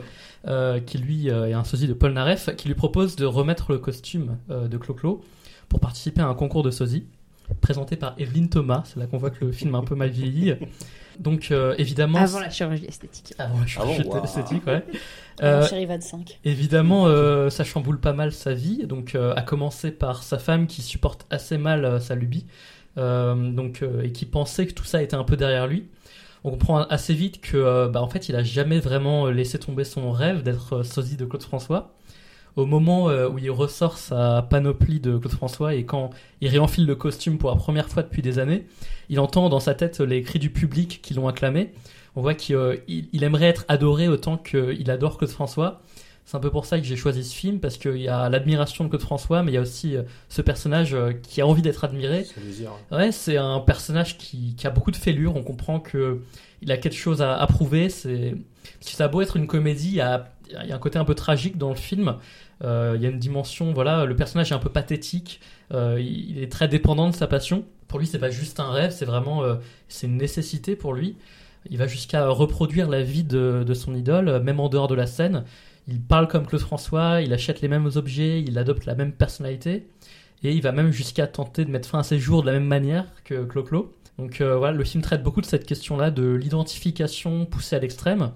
[0.85, 4.37] qui lui est un sosie de Paul Naref, qui lui propose de remettre le costume
[4.47, 5.23] de Clo-Clo
[5.69, 7.05] pour participer à un concours de sosie
[7.61, 8.83] présenté par Evelyne Thomas.
[8.85, 10.53] C'est là qu'on voit que le film a un peu mal vieilli.
[11.19, 13.33] Donc euh, évidemment, Avant la chirurgie esthétique.
[13.37, 14.83] avant la chirurgie Ah bon, esthétique, ouais.
[15.43, 16.39] Euh, Euh, Chérie 25.
[16.43, 18.85] évidemment, euh, ça chamboule pas mal sa vie.
[18.87, 22.45] Donc, euh, à commencer par sa femme qui supporte assez mal euh, sa lubie,
[22.97, 25.85] euh, donc euh, et qui pensait que tout ça était un peu derrière lui.
[26.43, 29.83] On comprend assez vite que, euh, bah, en fait, il a jamais vraiment laissé tomber
[29.83, 31.93] son rêve d'être euh, sosie de Claude François.
[32.55, 36.85] Au moment euh, où il ressort sa panoplie de Claude François et quand il réenfile
[36.85, 38.65] le costume pour la première fois depuis des années,
[39.09, 41.73] il entend dans sa tête les cris du public qui l'ont acclamé.
[42.15, 42.77] On voit qu'il euh,
[43.13, 45.81] aimerait être adoré autant qu'il adore Claude François.
[46.23, 48.85] C'est un peu pour ça que j'ai choisi ce film, parce qu'il y a l'admiration
[48.85, 51.83] de Claude François, mais il y a aussi euh, ce personnage qui a envie d'être
[51.83, 52.25] admiré.
[52.89, 55.35] Ouais, c'est un personnage qui, qui a beaucoup de fêlures.
[55.35, 56.21] On comprend que
[56.61, 57.89] il a quelque chose à, à prouver.
[57.89, 58.33] C'est
[58.79, 60.79] parce que ça a beau être une comédie, il y a, il y a un
[60.79, 62.15] côté un peu tragique dans le film.
[62.63, 65.41] Euh, il y a une dimension, voilà, le personnage est un peu pathétique.
[65.73, 67.65] Euh, il est très dépendant de sa passion.
[67.87, 69.55] Pour lui, c'est pas juste un rêve, c'est vraiment, euh,
[69.87, 71.17] c'est une nécessité pour lui.
[71.69, 75.07] Il va jusqu'à reproduire la vie de, de son idole, même en dehors de la
[75.07, 75.43] scène.
[75.87, 79.87] Il parle comme Claude François, il achète les mêmes objets, il adopte la même personnalité.
[80.43, 82.65] Et il va même jusqu'à tenter de mettre fin à ses jours de la même
[82.65, 83.93] manière que Clo-Clo.
[84.19, 88.31] Donc voilà, le film traite beaucoup de cette question-là, de l'identification poussée à l'extrême.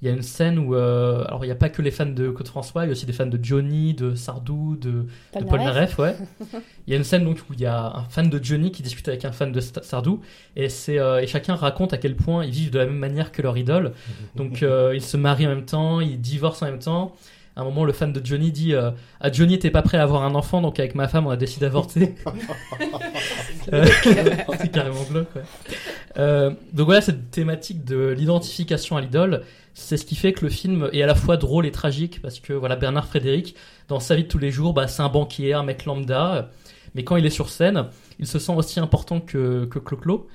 [0.00, 2.06] Il y a une scène où, euh, alors il n'y a pas que les fans
[2.06, 5.06] de Claude François, il y a aussi des fans de Johnny, de Sardou, de,
[5.36, 6.14] de Paul Naref, ouais.
[6.86, 8.82] Il y a une scène donc où il y a un fan de Johnny qui
[8.82, 10.20] discute avec un fan de Sardou
[10.54, 13.32] et c'est euh, et chacun raconte à quel point ils vivent de la même manière
[13.32, 13.92] que leur idole.
[14.36, 17.14] Donc euh, ils se marient en même temps, ils divorcent en même temps.
[17.58, 20.04] À un moment, le fan de Johnny dit euh, Ah, Johnny, t'es pas prêt à
[20.04, 22.14] avoir un enfant, donc avec ma femme, on a décidé d'avorter.
[23.72, 25.42] C'est carrément glauque, ouais.
[26.18, 29.42] Euh, donc voilà, cette thématique de l'identification à l'idole,
[29.78, 32.40] c'est ce qui fait que le film est à la fois drôle et tragique, parce
[32.40, 33.54] que voilà, Bernard Frédéric,
[33.86, 36.50] dans sa vie de tous les jours, bah, c'est un banquier, un mec lambda,
[36.94, 37.86] mais quand il est sur scène,
[38.18, 40.26] il se sent aussi important que, que Clo-Clo.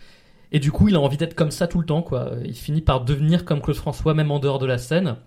[0.53, 2.31] Et du coup, il a envie d'être comme ça tout le temps, quoi.
[2.45, 5.17] Il finit par devenir comme Claude François, même en dehors de la scène.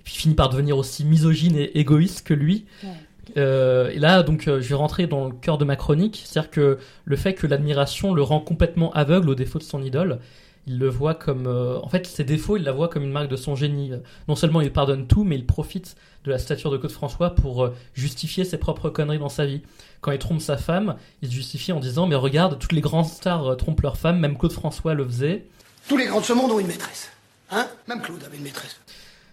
[0.00, 2.64] Et puis il finit par devenir aussi misogyne et égoïste que lui.
[2.82, 2.90] Ouais.
[3.36, 6.50] Euh, et là, donc, euh, je vais rentrer dans le cœur de ma chronique, c'est-à-dire
[6.50, 10.20] que le fait que l'admiration le rend complètement aveugle au défaut de son idole,
[10.66, 13.28] il le voit comme, euh, en fait, ses défauts, il la voit comme une marque
[13.28, 13.92] de son génie.
[14.28, 17.64] Non seulement il pardonne tout, mais il profite de la stature de Claude François pour
[17.64, 19.62] euh, justifier ses propres conneries dans sa vie.
[20.00, 23.06] Quand il trompe sa femme, il se justifie en disant, mais regarde, toutes les grandes
[23.06, 25.46] stars euh, trompent leur femme, même Claude François le faisait.
[25.88, 27.10] Tous les grands de ce monde ont une maîtresse.
[27.50, 27.68] Hein?
[27.86, 28.80] Même Claude avait une maîtresse.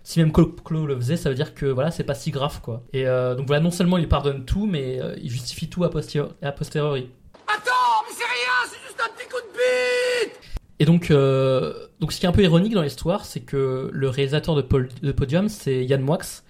[0.03, 2.61] si même Claude Claude le faisait, ça veut dire que voilà, c'est pas si grave
[2.61, 2.83] quoi.
[2.93, 5.89] Et euh, donc voilà, non seulement il pardonne tout, mais euh, il justifie tout a
[5.89, 7.09] posteriori.
[7.47, 12.11] Attends, mais c'est rien, c'est juste un petit coup de bite Et donc, euh, donc
[12.11, 15.85] ce qui est un peu ironique dans l'histoire, c'est que le réalisateur de, Podium, c'est
[15.85, 16.41] Yann Moix.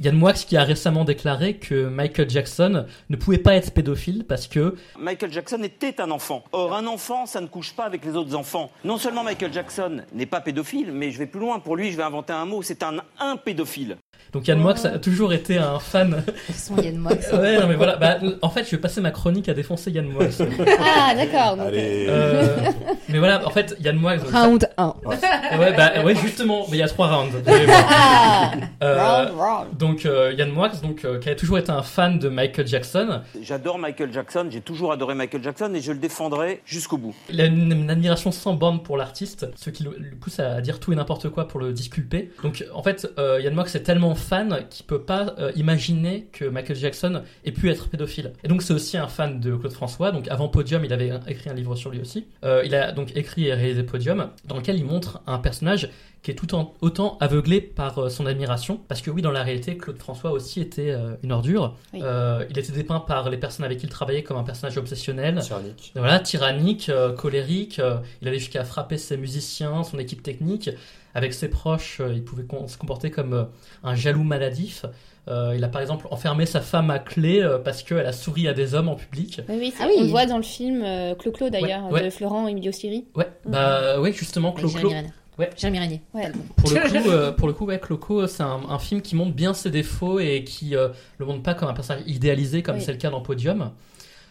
[0.00, 4.46] Yann Moix qui a récemment déclaré que Michael Jackson ne pouvait pas être pédophile parce
[4.46, 6.44] que Michael Jackson était un enfant.
[6.52, 8.70] Or, un enfant, ça ne couche pas avec les autres enfants.
[8.84, 11.58] Non seulement Michael Jackson n'est pas pédophile, mais je vais plus loin.
[11.58, 12.62] Pour lui, je vais inventer un mot.
[12.62, 13.96] C'est un impédophile.
[14.32, 16.22] Donc Yann Moix a toujours été un fan.
[16.54, 17.12] Son Yann Moix.
[17.32, 17.96] ouais, non mais voilà.
[17.96, 20.26] Bah, en fait, je vais passer ma chronique à défoncer Yann Moix.
[20.80, 21.56] Ah, d'accord.
[21.56, 22.06] donc, Allez.
[22.08, 22.46] Euh,
[23.08, 24.16] mais voilà, en fait, Yann Moix.
[24.16, 24.94] donc, ça- Round 1.
[25.58, 27.32] Ouais, bah, ouais, justement, mais il y a trois rounds.
[27.90, 28.52] Ah
[28.82, 29.76] Euh, Round, round.
[29.78, 33.20] donc euh, Yann Moix, donc euh, qui a toujours été un fan de Michael Jackson,
[33.42, 34.46] J'adore Michael Jackson.
[34.50, 37.14] J'ai toujours adoré Michael Jackson et je le défendrai jusqu'au bout.
[37.30, 40.60] il a une, une admiration sans borne pour l'artiste, ce qui le, le pousse à
[40.60, 42.30] dire tout et n'importe quoi pour le disculper.
[42.42, 46.44] Donc en fait, euh, Yann Moix est tellement fan qu'il peut pas euh, imaginer que
[46.44, 48.32] Michael Jackson ait pu être pédophile.
[48.44, 50.12] Et donc c'est aussi un fan de Claude François.
[50.12, 52.26] Donc avant Podium, il avait écrit un livre sur lui aussi.
[52.44, 55.88] Euh, il a donc écrit et réalisé Podium, dans lequel il montre un personnage
[56.22, 59.42] qui est tout en, autant aveuglé par euh, son admiration, parce que oui, dans la
[59.42, 61.76] réalité, Claude François aussi était euh, une ordure.
[61.94, 62.00] Oui.
[62.02, 65.38] Euh, il était dépeint par les personnes avec qui il travaillait comme un personnage obsessionnel,
[65.40, 65.92] Tyrannique.
[65.94, 67.78] voilà, tyrannique, euh, colérique.
[67.78, 70.70] euh, il allait jusqu'à frapper ses musiciens, son équipe technique.
[71.14, 73.44] Avec ses proches, euh, il pouvait se comporter comme euh,
[73.82, 74.84] un jaloux maladif.
[75.28, 78.48] Euh, il a par exemple enfermé sa femme à clé euh, parce qu'elle a souri
[78.48, 79.40] à des hommes en public.
[79.48, 79.94] Oui, oui, Ah oui.
[79.98, 82.04] on le voit dans le film euh, Clo-Clo d'ailleurs, Ouais, ouais.
[82.04, 83.06] de Florent Emilio Siri.
[83.14, 84.90] Ouais, bah ouais, justement, Clo-Clo.
[85.38, 85.50] Ouais.
[85.56, 86.02] Jérémy Régnier.
[86.14, 86.32] Ouais.
[86.56, 89.34] Pour le coup, euh, pour le coup, ouais, Cloco, c'est un, un film qui montre
[89.34, 92.82] bien ses défauts et qui euh, le montre pas comme un personnage idéalisé comme Oui.
[92.82, 93.70] c'est le cas dans Podium.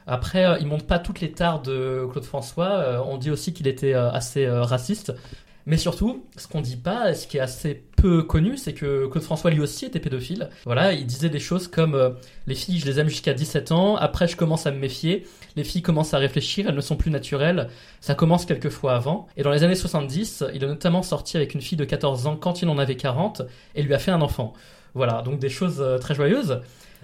[0.05, 2.69] Après, euh, il montre pas toutes les tares de Claude François.
[2.69, 5.13] Euh, on dit aussi qu'il était euh, assez euh, raciste.
[5.67, 9.23] Mais surtout, ce qu'on dit pas, ce qui est assez peu connu, c'est que Claude
[9.23, 10.49] François lui aussi était pédophile.
[10.63, 12.12] Voilà, il disait des choses comme euh,
[12.47, 13.97] les filles, je les aime jusqu'à 17 ans.
[13.97, 15.27] Après, je commence à me méfier.
[15.58, 17.67] Les filles commencent à réfléchir, elles ne sont plus naturelles.
[17.99, 19.27] Ça commence quelques fois avant.
[19.36, 22.38] Et dans les années 70, il a notamment sorti avec une fille de 14 ans
[22.38, 23.41] quand il en avait 40
[23.75, 24.53] et lui a fait un enfant.
[24.93, 26.62] Voilà, donc des choses euh, très joyeuses.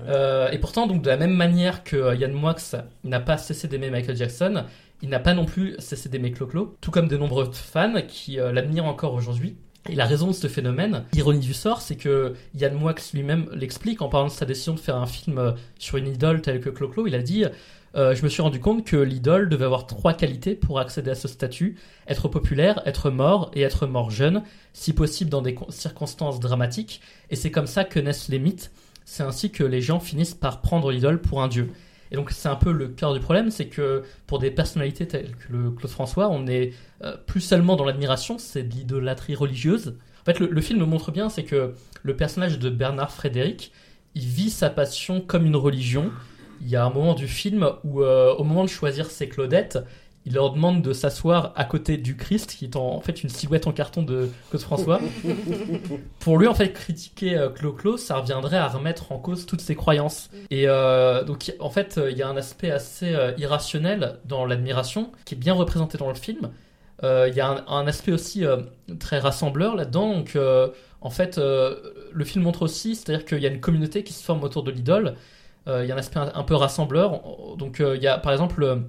[0.07, 2.55] Euh, et pourtant, donc de la même manière que Yann Moix
[3.03, 4.63] n'a pas cessé d'aimer Michael Jackson,
[5.03, 8.51] il n'a pas non plus cessé d'aimer Clo-Clo, tout comme de nombreux fans qui euh,
[8.51, 9.55] l'admirent encore aujourd'hui.
[9.89, 14.01] Et la raison de ce phénomène, ironie du sort, c'est que Yann Moix lui-même l'explique
[14.01, 16.69] en parlant de sa décision de faire un film euh, sur une idole telle que
[16.69, 17.05] Clo-Clo.
[17.05, 17.43] Il a dit
[17.95, 21.15] euh, Je me suis rendu compte que l'idole devait avoir trois qualités pour accéder à
[21.15, 25.69] ce statut être populaire, être mort et être mort jeune, si possible dans des con-
[25.69, 27.01] circonstances dramatiques.
[27.29, 28.71] Et c'est comme ça que naissent les mythes.
[29.03, 31.71] C'est ainsi que les gens finissent par prendre l'idole pour un dieu.
[32.13, 35.35] Et donc c'est un peu le cœur du problème, c'est que pour des personnalités telles
[35.35, 36.73] que le Claude François, on est
[37.03, 39.95] euh, plus seulement dans l'admiration, c'est de l'idolâtrie religieuse.
[40.21, 41.73] En fait, le, film montre bien, c'est que
[42.03, 43.73] le personnage de Bernard Frédéric,
[44.13, 46.11] il vit sa passion comme une religion.
[46.61, 49.79] Il y a un moment du film où, euh, au moment de choisir ses Claudettes,
[50.25, 53.29] il leur demande de s'asseoir à côté du Christ, qui est en, en fait une
[53.29, 55.01] silhouette en carton de Claude François.
[56.19, 59.75] Pour lui, en fait, critiquer euh, Clo-Clo, ça reviendrait à remettre en cause toutes ses
[59.75, 60.29] croyances.
[60.49, 64.45] Et euh, donc, en fait, euh, il y a un aspect assez euh, irrationnel dans
[64.45, 66.51] l'admiration, qui est bien représenté dans le film.
[67.01, 68.45] Il y a un, un aspect aussi
[68.97, 70.13] très rassembleur là-dedans.
[70.13, 70.37] Donc,
[71.01, 74.41] en fait, le film montre aussi, c'est-à-dire qu'il y a une communauté qui se forme
[74.43, 75.15] autour de l'idole.
[75.67, 77.19] Il y a un aspect un, un peu rassembleur.
[77.57, 78.85] Donc, il y a, par exemple,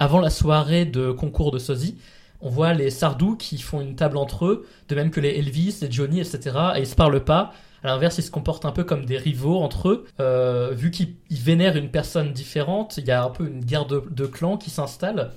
[0.00, 1.96] avant la soirée de concours de sosie,
[2.40, 5.78] on voit les Sardou qui font une table entre eux, de même que les Elvis,
[5.82, 6.56] les Johnny, etc.
[6.76, 7.52] Et ils se parlent pas.
[7.84, 10.06] À l'inverse, ils se comportent un peu comme des rivaux entre eux.
[10.18, 13.86] Euh, vu qu'ils ils vénèrent une personne différente, il y a un peu une guerre
[13.86, 15.30] de, de clans qui s'installe.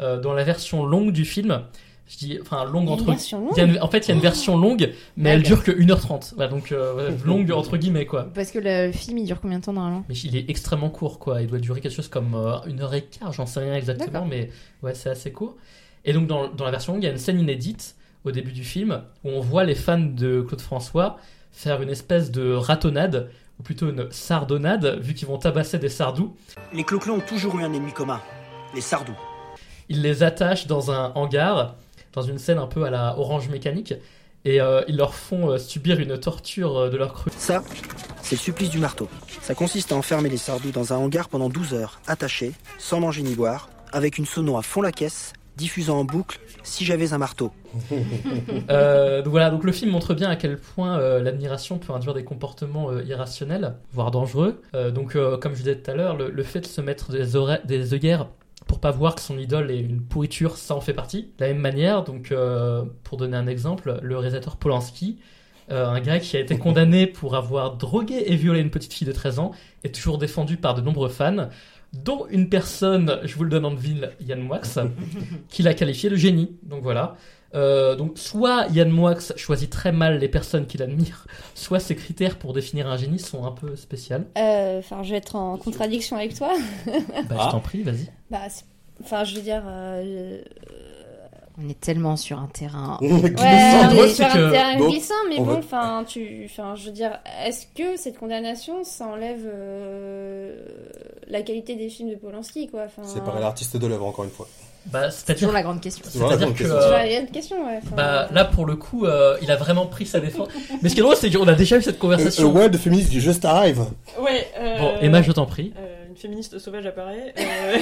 [0.00, 1.62] Euh, dans la version longue du film,
[2.12, 3.04] je dis, enfin longue entre.
[3.06, 5.30] version longue il y a une- en fait, il y a une version longue, mais
[5.30, 6.34] elle dure que 1h30.
[6.36, 8.28] Voilà, donc euh, longue entre guillemets quoi.
[8.34, 10.04] Parce que le film il dure combien de temps normalement?
[10.08, 11.40] Mais il est extrêmement court, quoi.
[11.42, 14.24] Il doit durer quelque chose comme euh, une heure et quart, j'en sais rien exactement,
[14.26, 14.50] mais
[14.82, 15.56] ouais, c'est assez court.
[16.04, 17.94] Et donc, dans, dans la version longue, il y a une scène inédite
[18.24, 21.18] au début du film où on voit les fans de Claude François
[21.52, 26.34] faire une espèce de ratonnade, ou plutôt une sardonnade, vu qu'ils vont tabasser des sardous.
[26.72, 28.20] Les Cloclons ont toujours eu un ennemi commun,
[28.74, 29.12] les Sardous.
[29.88, 31.74] ils les attachent dans un hangar,
[32.12, 33.94] dans une scène un peu à la Orange Mécanique,
[34.44, 37.30] et euh, ils leur font euh, subir une torture euh, de leur crue.
[37.36, 37.62] Ça,
[38.22, 39.08] c'est le supplice du marteau.
[39.40, 43.22] Ça consiste à enfermer les sardous dans un hangar pendant 12 heures, attachés, sans manger
[43.22, 47.18] ni boire, avec une sono à fond la caisse, diffusant en boucle Si j'avais un
[47.18, 47.52] marteau.
[48.70, 52.14] Euh, donc voilà, donc le film montre bien à quel point euh, l'admiration peut induire
[52.14, 54.60] des comportements euh, irrationnels, voire dangereux.
[54.94, 57.94] Donc, comme je disais tout à l'heure, le, le fait de se mettre des, des
[57.94, 58.28] œillères
[58.66, 61.32] pour pas voir que son idole est une pourriture, ça en fait partie.
[61.38, 65.18] De la même manière, donc euh, pour donner un exemple, le réalisateur Polanski,
[65.70, 69.06] euh, un gars qui a été condamné pour avoir drogué et violé une petite fille
[69.06, 69.52] de 13 ans,
[69.84, 71.48] est toujours défendu par de nombreux fans,
[71.92, 74.60] dont une personne, je vous le donne en ville, Yann Moix,
[75.48, 76.56] qui l'a qualifié de génie.
[76.62, 77.16] Donc voilà.
[77.54, 82.38] Euh, donc soit Yann Moix choisit très mal les personnes qu'il admire, soit ses critères
[82.38, 84.16] pour définir un génie sont un peu spéciaux.
[84.38, 86.52] Euh, Enfin, je vais être en contradiction avec toi.
[87.28, 88.08] Bah, je t'en prie, vas-y.
[88.30, 88.64] Bah, c'est-
[89.02, 89.62] enfin, je veux dire.
[89.66, 90.40] euh,
[91.62, 92.98] On est tellement sur un terrain.
[93.02, 96.42] Ouais, on est c'est sur que- un terrain glissant, mais on bon, va- enfin, tu,
[96.46, 100.56] enfin, je veux dire, est-ce que cette condamnation, ça enlève euh,
[101.28, 104.48] la qualité des films de Polanski, quoi Enfin, Séparer l'artiste de l'œuvre, encore une fois.
[104.86, 106.04] Bah, C'est toujours la grande question.
[106.04, 106.76] La c'est-à-dire grande que question.
[106.78, 107.78] euh, question, ouais.
[107.84, 110.48] enfin, bah, là pour le coup, euh, il a vraiment pris sa défense.
[110.82, 112.52] Mais ce qui est drôle, c'est qu'on a déjà eu cette conversation.
[112.52, 113.80] world féministe just arrive.
[114.20, 114.46] Ouais.
[114.58, 115.72] euh, Bon, Emma, je t'en prie.
[115.78, 117.32] euh, une féministe sauvage apparaît.
[117.38, 117.76] euh,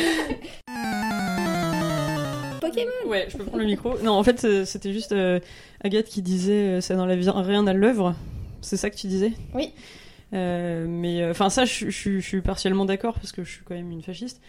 [2.61, 3.95] Pokémon Ouais, je peux prendre le micro.
[4.03, 5.41] Non, en fait, euh, c'était juste euh,
[5.83, 8.15] Agathe qui disait euh, ça n'enlève rien à l'œuvre.
[8.61, 9.33] C'est ça que tu disais?
[9.55, 9.73] Oui.
[10.33, 13.75] Euh, mais enfin ça, je, je- je suis partiellement d'accord parce que je suis quand
[13.75, 14.41] même une fasciste.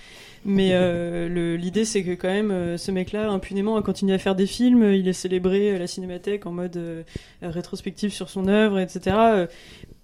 [0.46, 4.36] Mais euh, l'idée, c'est que quand même, euh, ce mec-là, impunément, a continué à faire
[4.36, 4.84] des films.
[4.94, 7.04] Il est célébré à la Cinémathèque en mode euh,
[7.41, 9.15] rétrospective sur son œuvre, etc.
[9.17, 9.48] Euh,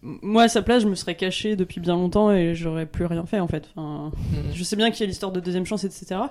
[0.01, 3.25] moi, à sa place, je me serais caché depuis bien longtemps et j'aurais plus rien
[3.25, 3.69] fait en fait.
[3.75, 4.53] Enfin, Mhm.
[4.53, 6.21] je sais bien qu'il y a l'histoire de deuxième chance, etc.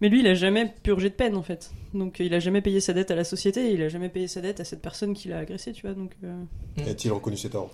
[0.00, 1.72] Mais lui, il a jamais purgé de peine en fait.
[1.94, 3.70] Donc, il a jamais payé sa dette à la société.
[3.70, 5.94] Et il a jamais payé sa dette à cette personne qui l'a agressé, tu vois.
[5.94, 6.42] Donc, euh,
[6.90, 7.70] A-t-il reconnu ses torts?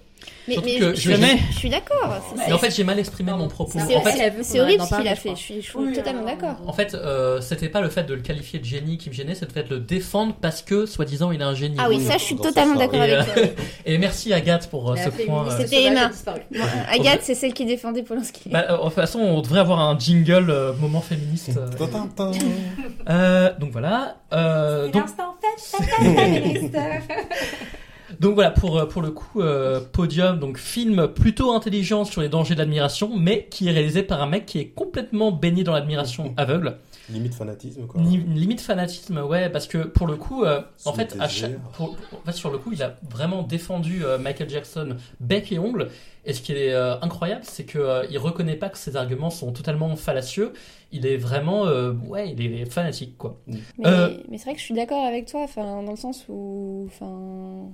[0.49, 1.39] Mais, Surtout mais que je, je- je- Jamais.
[1.53, 2.17] je suis d'accord.
[2.35, 3.79] c'est- Mais en fait, j'ai mal exprimé mon propos.
[3.79, 5.31] c'est- En fait, c'est- c'est horrible ce qu'il a fait.
[5.31, 6.57] Je suis, je suis totalement d'accord.
[6.67, 9.35] En fait, euh, c'était pas le fait de le qualifier de génie qui me gênait,
[9.35, 11.77] c'était le fait de le défendre parce que, soi-disant, il est un génie.
[11.79, 13.43] Ah oui, Oui, ça, je suis totalement d'accord avec euh, toi.
[13.87, 15.47] Et merci Agathe pour euh, ce point.
[15.49, 16.07] euh, C'était Emma.
[16.07, 18.51] a Agathe, c'est celle qui défendait Polanski.
[18.55, 21.51] Euh, de toute façon, on devrait avoir un jingle euh, moment féministe.
[21.57, 21.69] euh.
[23.09, 24.17] Euh, donc voilà.
[24.33, 25.37] Euh, donc, l'instant
[25.99, 26.77] féministe.
[28.21, 32.29] donc voilà pour euh, pour le coup euh, Podium, donc film plutôt intelligent sur les
[32.29, 35.73] dangers de l'admiration, mais qui est réalisé par un mec qui est complètement baigné dans
[35.73, 36.77] l'admiration aveugle.
[37.09, 38.01] Limite fanatisme, quoi.
[38.01, 41.51] Ni- limite fanatisme, ouais, parce que pour le coup, euh, en fait, était à chaque,
[41.51, 41.59] gère.
[41.73, 45.59] pour- en fait, sur le coup, il a vraiment défendu euh, Michael Jackson bec et
[45.59, 45.89] ongle.
[46.25, 49.31] Et ce qui est euh, incroyable, c'est que euh, il reconnaît pas que ses arguments
[49.31, 50.53] sont totalement fallacieux.
[50.93, 53.41] Il est vraiment, euh, ouais, il est fanatique, quoi.
[53.49, 56.25] Mais, Euh, mais c'est vrai que je suis d'accord avec toi, enfin, dans le sens
[56.29, 57.71] où, enfin,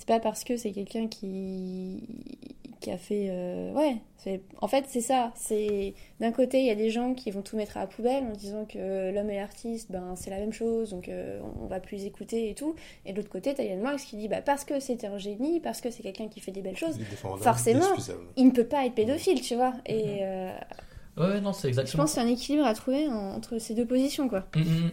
[0.00, 2.00] c'est pas parce que c'est quelqu'un qui
[2.80, 6.70] qui a fait, euh, ouais, c'est- en fait c'est ça, c'est d'un côté il y
[6.70, 9.36] a des gens qui vont tout mettre à la poubelle en disant que l'homme et
[9.36, 12.74] l'artiste, ben c'est la même chose, donc euh, on va plus les écouter et tout,
[13.04, 15.60] et de l'autre côté t'as Yann Marx qui dit, bah parce que c'était un génie,
[15.60, 16.98] parce que c'est quelqu'un qui fait des belles choses,
[17.42, 17.84] forcément,
[18.38, 20.50] il ne peut pas être pédophile, tu vois, et euh,
[21.18, 22.04] Ouais, non, c'est je exactement.
[22.04, 24.46] pense que c'est un équilibre à trouver en- entre ces deux positions, quoi.
[24.56, 24.90] Mm, mm.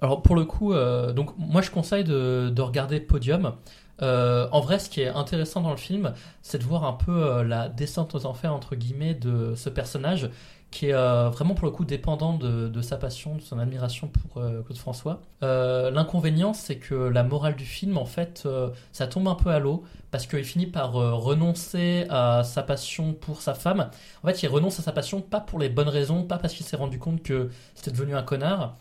[0.00, 3.54] Alors pour le coup, euh, donc moi je conseille de, de regarder Podium.
[4.02, 6.12] Euh, en vrai, ce qui est intéressant dans le film,
[6.42, 10.28] c'est de voir un peu euh, la descente aux enfers entre guillemets de ce personnage
[10.72, 14.42] qui est euh, vraiment pour le coup dépendant de, sa passion, de son admiration pour
[14.42, 15.20] Claude François.
[15.42, 18.48] L'inconvénient, c'est que la morale du film, en fait,
[18.90, 23.42] ça tombe un peu à l'eau parce qu'il finit par renoncer à sa passion pour
[23.42, 23.90] sa femme.
[24.24, 26.64] En fait, il renonce à sa passion pas pour les bonnes raisons, pas parce qu'il
[26.64, 28.76] s'est rendu compte que c'était devenu un connard,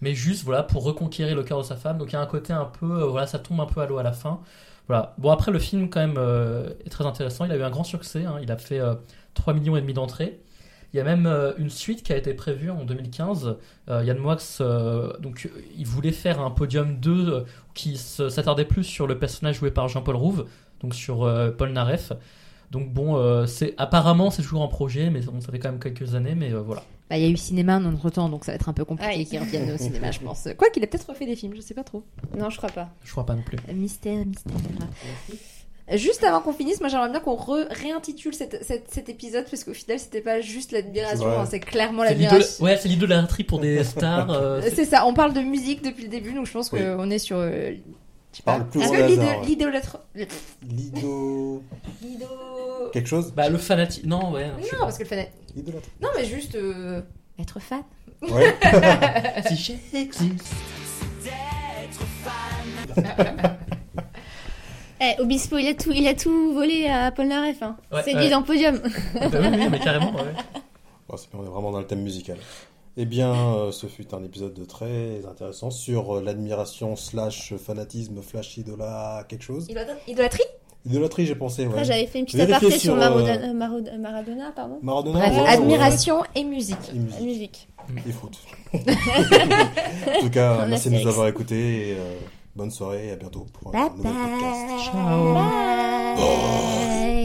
[0.00, 1.98] mais juste voilà pour reconquérir le cœur de sa femme.
[1.98, 3.98] Donc il y a un côté un peu, voilà, ça tombe un peu à l'eau
[3.98, 4.40] à la fin.
[4.88, 5.14] Voilà.
[5.18, 7.44] Bon après le film quand même euh, est très intéressant.
[7.44, 8.24] Il a eu un grand succès.
[8.24, 8.38] hein.
[8.42, 8.94] Il a fait euh,
[9.34, 10.40] 3 millions et demi d'entrées.
[10.92, 13.56] Il y a même euh, une suite qui a été prévue en 2015.
[13.90, 14.36] Euh, Yann Moix,
[15.20, 17.40] donc il voulait faire un podium 2 euh,
[17.74, 20.46] qui s'attardait plus sur le personnage joué par Jean-Paul Rouve,
[20.80, 22.12] donc sur Paul Naref.
[22.70, 26.14] Donc bon, c'est apparemment c'est toujours en projet, mais bon, ça fait quand même quelques
[26.14, 26.82] années, mais voilà.
[27.08, 28.84] Bah, il y a eu cinéma en notre temps, donc ça va être un peu
[28.84, 29.24] compliqué Ouais.
[29.24, 30.48] qu'ils reviennent au cinéma, je pense.
[30.58, 32.02] Quoi qu'il a peut-être refait des films, je sais pas trop.
[32.36, 32.88] Non, je crois pas.
[33.04, 33.58] Je crois pas non plus.
[33.72, 34.52] Mystère, mystère.
[35.94, 39.62] Juste avant qu'on finisse, moi j'aimerais bien qu'on re- réintitule cette- cette- cet épisode parce
[39.62, 42.64] qu'au final c'était pas juste l'admiration, hein, c'est clairement l'admiration.
[42.64, 44.30] Ouais, c'est l'idolâtrie pour des stars.
[44.32, 46.80] Euh, C'est ça, on parle de musique depuis le début, donc je pense Oui.
[46.80, 47.36] qu'on est sur.
[47.38, 47.70] euh,
[48.36, 49.46] je sais Parle plus que ouais.
[49.46, 49.98] l'idolâtre.
[50.62, 51.62] Lido.
[52.02, 52.26] Lido.
[52.92, 54.04] Quelque chose Bah le fanatique.
[54.04, 54.48] Non, ouais.
[54.48, 55.24] Non, parce que le fan.
[55.56, 55.88] Idolâtre.
[56.02, 57.00] Non, mais juste euh,
[57.38, 57.82] être fan.
[58.20, 58.54] Ouais.
[59.48, 60.44] si j'existe.
[64.98, 67.62] Eh, Obispo, il a tout, il a tout volé à Paul Naref.
[67.62, 67.76] Hein.
[67.92, 68.22] Ouais, c'est ouais.
[68.22, 68.78] dit dans Podium.
[68.80, 70.32] Bah oui, mais carrément, ouais.
[71.06, 72.38] Bon, c'est on est vraiment dans le thème musical.
[72.98, 78.56] Eh bien, euh, ce fut un épisode très intéressant sur euh, l'admiration slash fanatisme flash
[78.56, 79.68] idola quelque chose.
[80.08, 80.44] Idolâtrie
[80.86, 81.72] Idolâtrie, j'ai pensé, ouais.
[81.72, 84.78] Après, j'avais fait une petite Vérifiez aparté sur, euh, Maradona, Maradona, pardon.
[84.82, 86.76] Maradona, Bref, ouais, ouais, admiration et musique.
[86.94, 87.20] Et musique.
[87.22, 87.68] musique.
[88.06, 88.38] Et foot.
[88.74, 91.88] en tout cas, On merci de nous avoir écoutés.
[91.90, 92.18] Et, euh,
[92.54, 94.92] bonne soirée et à bientôt pour un Bye nouveau podcast.
[94.94, 95.34] bye.
[96.16, 97.15] Bye.